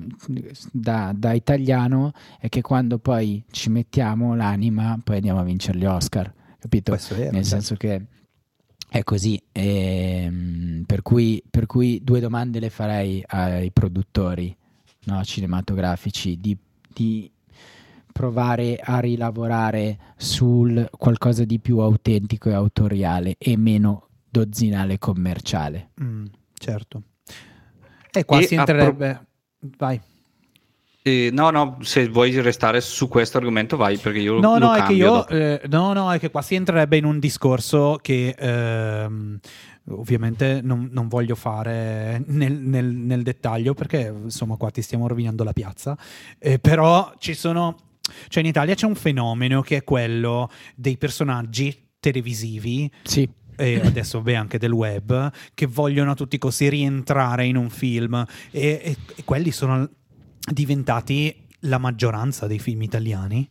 [0.71, 5.85] da, da italiano è che quando poi ci mettiamo l'anima, poi andiamo a vincere gli
[5.85, 6.91] Oscar, capito?
[6.91, 7.49] Questo è vero, Nel certo.
[7.65, 8.05] senso che
[8.89, 9.41] è così.
[9.51, 14.55] Ehm, per, cui, per cui due domande le farei ai produttori
[15.05, 16.57] no, cinematografici di,
[16.93, 17.29] di
[18.17, 25.89] provare a rilavorare sul qualcosa di più autentico e autoriale e meno dozzinale commerciale.
[26.01, 27.01] Mm, certo.
[28.11, 29.25] E qua E si entrerebbe...
[29.77, 29.99] Vai.
[31.01, 34.73] Eh, no, no, se vuoi restare su questo argomento vai perché io No, lo no,
[34.75, 35.27] è che io.
[35.27, 39.37] eh, no, no, è che qua si entrerebbe in un discorso che ehm,
[39.89, 45.43] ovviamente non, non voglio fare nel, nel- nel dettaglio perché insomma qua ti stiamo rovinando
[45.43, 45.97] la piazza.
[46.39, 47.75] Eh, però ci sono.
[48.27, 54.21] Cioè, in Italia c'è un fenomeno che è quello dei personaggi televisivi Sì, e adesso
[54.21, 58.81] beh anche del web che vogliono a tutti i costi rientrare in un film e,
[58.83, 59.89] e- e quelli sono
[60.51, 63.49] diventati la maggioranza dei film italiani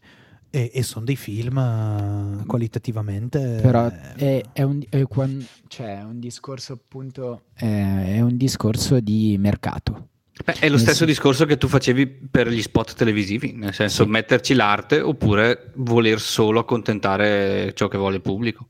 [0.51, 5.99] e, e sono dei film eh, qualitativamente però eh, è, è un, è quan- cioè,
[5.99, 10.11] è un discorso appunto, è un discorso di mercato.
[10.45, 14.03] Beh, è lo stesso sen- discorso che tu facevi per gli spot televisivi, nel senso
[14.05, 14.11] Sì.
[14.11, 18.69] metterci l'arte oppure voler solo accontentare ciò che vuole il pubblico.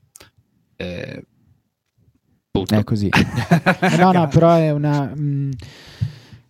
[0.75, 1.23] Eh.
[2.67, 3.09] È così.
[3.81, 5.05] Eh, no, no, però è una.
[5.05, 5.51] mh,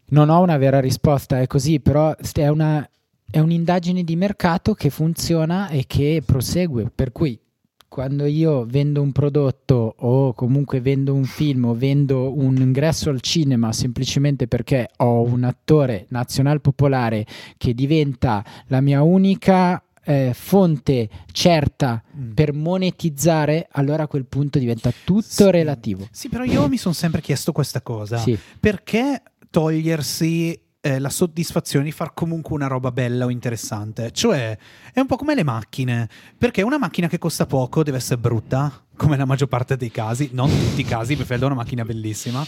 [0.07, 2.87] non ho una vera risposta, è così, però è, una,
[3.29, 6.91] è un'indagine di mercato che funziona e che prosegue.
[6.93, 7.39] Per cui
[7.87, 13.21] quando io vendo un prodotto o comunque vendo un film o vendo un ingresso al
[13.21, 17.25] cinema semplicemente perché ho un attore nazional popolare
[17.57, 22.31] che diventa la mia unica eh, fonte certa Mm.
[22.33, 25.51] per monetizzare, allora a quel punto diventa tutto Sì.
[25.51, 26.07] relativo.
[26.11, 28.37] sì però io mi sono sempre chiesto questa cosa Sì.
[28.59, 34.11] perché togliersi eh, la soddisfazione di far comunque una roba bella o interessante.
[34.11, 34.55] Cioè
[34.93, 36.07] è un po' come le macchine
[36.37, 40.29] perché una macchina che costa poco deve essere brutta come la maggior parte dei casi
[40.33, 42.45] non tutti i casi perché è una macchina bellissima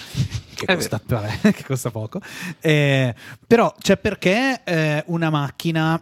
[0.54, 1.02] che costa,
[1.42, 2.22] che costa poco.
[2.60, 3.16] Eh,
[3.48, 6.00] però cioè perché eh, una macchina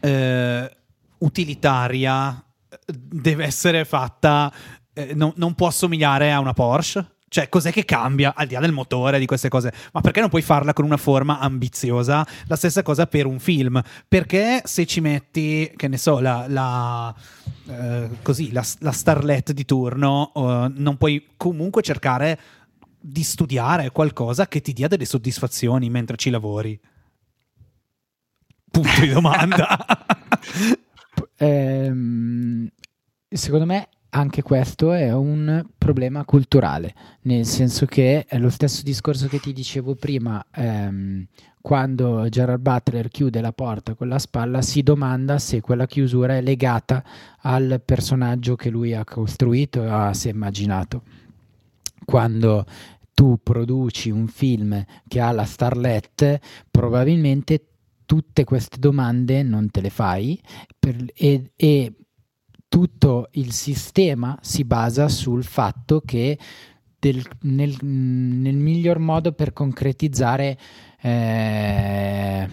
[0.00, 0.76] eh,
[1.18, 4.50] utilitaria eh, deve essere fatta,
[4.94, 7.13] eh, non, non può assomigliare a una Porsche?
[7.34, 9.72] Cioè, cos'è che cambia al di là del motore, di queste cose?
[9.92, 12.24] Ma perché non puoi farla con una forma ambiziosa?
[12.46, 13.82] La stessa cosa per un film.
[14.06, 17.12] Perché se ci metti, che ne so, la, la,
[17.66, 22.38] eh, così, la, la starlet di turno, eh, non puoi comunque cercare
[23.00, 26.80] di studiare qualcosa che ti dia delle soddisfazioni mentre ci lavori?
[28.70, 29.76] Punto di domanda.
[31.36, 32.68] Ehm,
[33.28, 39.26] secondo me anche questo è un problema culturale, nel senso che è lo stesso discorso
[39.26, 41.26] che ti dicevo prima, ehm,
[41.60, 46.42] quando Gerard Butler chiude la porta con la spalla si domanda se quella chiusura è
[46.42, 47.02] legata
[47.40, 51.02] al personaggio che lui ha costruito ha si è immaginato.
[52.04, 52.66] Quando
[53.14, 56.38] tu produci un film che ha la starlet,
[56.70, 57.64] probabilmente
[58.04, 60.40] tutte queste domande non te le fai
[60.78, 61.92] per- e, e
[62.74, 66.36] tutto il sistema si basa sul fatto che
[66.98, 70.58] del- nel, nel miglior modo per concretizzare
[71.00, 72.48] eh,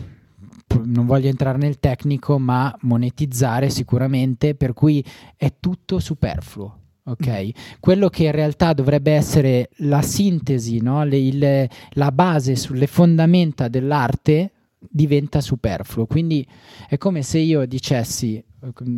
[0.83, 5.03] non voglio entrare nel tecnico ma monetizzare sicuramente per cui
[5.35, 11.03] è tutto superfluo ok quello che in realtà dovrebbe essere la sintesi no?
[11.03, 14.51] Le- il- la base sulle fondamenta dell'arte
[14.87, 16.05] diventa superfluo.
[16.05, 16.45] Quindi
[16.87, 18.43] è come se io dicessi,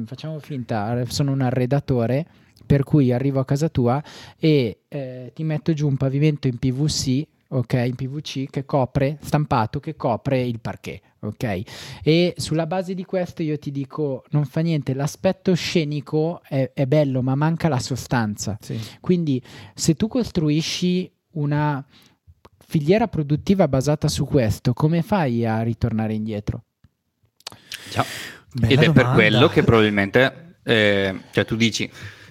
[0.05, 2.25] facciamo finta, sono un arredatore,
[2.65, 4.01] per cui arrivo a casa tua
[4.37, 9.79] e eh, ti metto giù un pavimento in PVC, ok, in PVC che copre, stampato,
[9.79, 11.61] che copre il parquet, ok?
[12.03, 16.85] E sulla base di questo io ti dico, non fa niente, l'aspetto scenico è, è
[16.85, 18.57] bello, ma manca la sostanza.
[18.61, 18.79] Sì.
[18.99, 19.41] Quindi
[19.73, 21.85] se tu costruisci una
[22.65, 26.63] filiera produttiva basata su questo, come fai a ritornare indietro?
[27.89, 28.05] Ciao.
[28.53, 29.13] Bella Ed è per domanda.
[29.13, 31.89] quello che probabilmente, eh, cioè tu dici,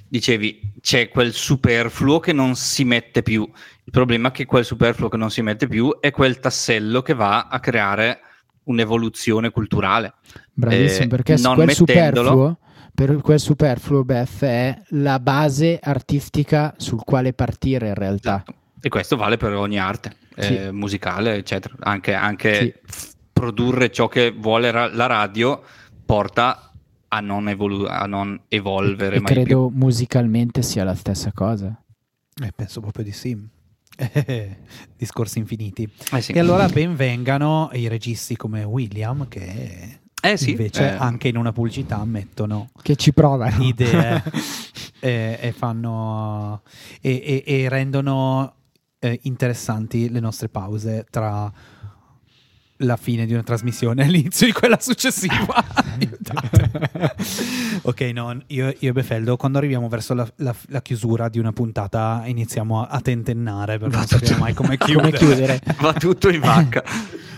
[0.09, 3.43] dicevi, c'è quel superfluo che non si mette più.
[3.85, 7.14] Il problema è che quel superfluo che non si mette più è quel tassello che
[7.14, 8.20] va a creare
[8.64, 10.14] un'evoluzione culturale.
[10.53, 12.59] Bravissimo, Eh, perché non quel superfluo,
[12.95, 18.45] per quel superfluo, Beth, è la base artistica sul quale partire in realtà.
[18.81, 20.57] E questo vale per ogni arte, Sì.
[20.57, 21.75] eh, musicale, eccetera.
[21.81, 23.11] Anche, anche Sì.
[23.33, 25.62] produrre ciò che vuole ra- la radio
[26.13, 26.71] porta
[27.09, 31.75] a non, evolu- a non evolvere E mai credo musicalmente sia la stessa cosa.
[32.43, 33.49] Eh, penso proprio di sì.
[34.97, 35.89] Discorsi infiniti.
[35.89, 36.17] più.
[36.19, 36.33] Eh sì.
[36.33, 40.97] E allora ben vengano i registi come William che Eh sì, Invece eh.
[40.97, 43.63] anche in una pubblicità mettono Che ci provano.
[43.65, 44.23] idee
[45.01, 46.61] e, e fanno
[47.01, 48.55] e, e- e rendono
[48.99, 51.51] eh, interessanti le nostre pause tra
[52.85, 55.64] la fine di una trasmissione e l'inizio di quella successiva.
[57.85, 61.53] Ok, no, io, io e Befeldo, quando arriviamo verso la, la- la chiusura di una
[61.53, 65.18] puntata, iniziamo a, a tentennare perché non sappiamo mai come chiudere.
[65.18, 65.61] Come chiudere?
[65.80, 66.83] Va tutto in vacca.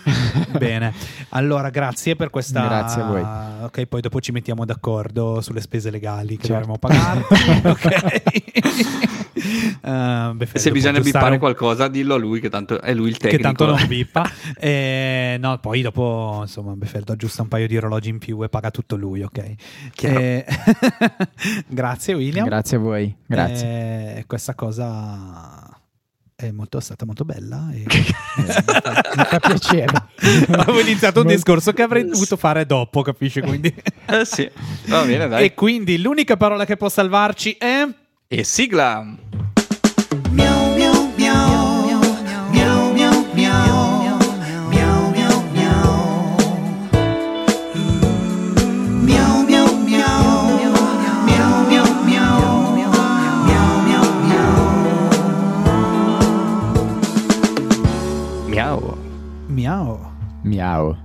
[0.59, 0.93] Bene,
[1.31, 2.63] allora grazie per questa.
[2.65, 3.65] Grazie a voi.
[3.65, 6.67] Ok, poi dopo ci mettiamo d'accordo sulle spese legali che Certo.
[6.67, 7.25] dovremo pagare.
[7.69, 8.23] ok.
[9.37, 13.17] Eh, Befeldo Se bisogna bippare un- qualcosa, dillo a lui che tanto è lui il
[13.19, 13.43] Che tecnico.
[13.43, 14.27] tanto non bippa.
[14.59, 18.71] Eh, no, poi dopo, insomma, Befeldo aggiusta un paio di orologi in più e paga
[18.71, 19.55] tutto lui, ok?
[19.93, 20.19] Chiaro.
[20.19, 20.47] Eh,
[21.67, 22.47] grazie William.
[22.47, 23.15] Grazie a voi.
[23.27, 24.17] Grazie.
[24.19, 25.69] Eh, questa cosa
[26.37, 27.71] è molto, stata molto bella.
[27.73, 27.85] E...
[27.87, 30.09] Mi fa piacere.
[30.51, 33.41] Avevo iniziato un discorso che avrei dovuto fare dopo, capisci?
[33.41, 33.75] Quindi...
[34.07, 34.51] Eh sì,
[34.87, 35.45] va bene, dai.
[35.45, 37.87] E quindi l'unica parola che può salvarci è...
[38.27, 39.17] E sigla.
[60.45, 60.97] Meow.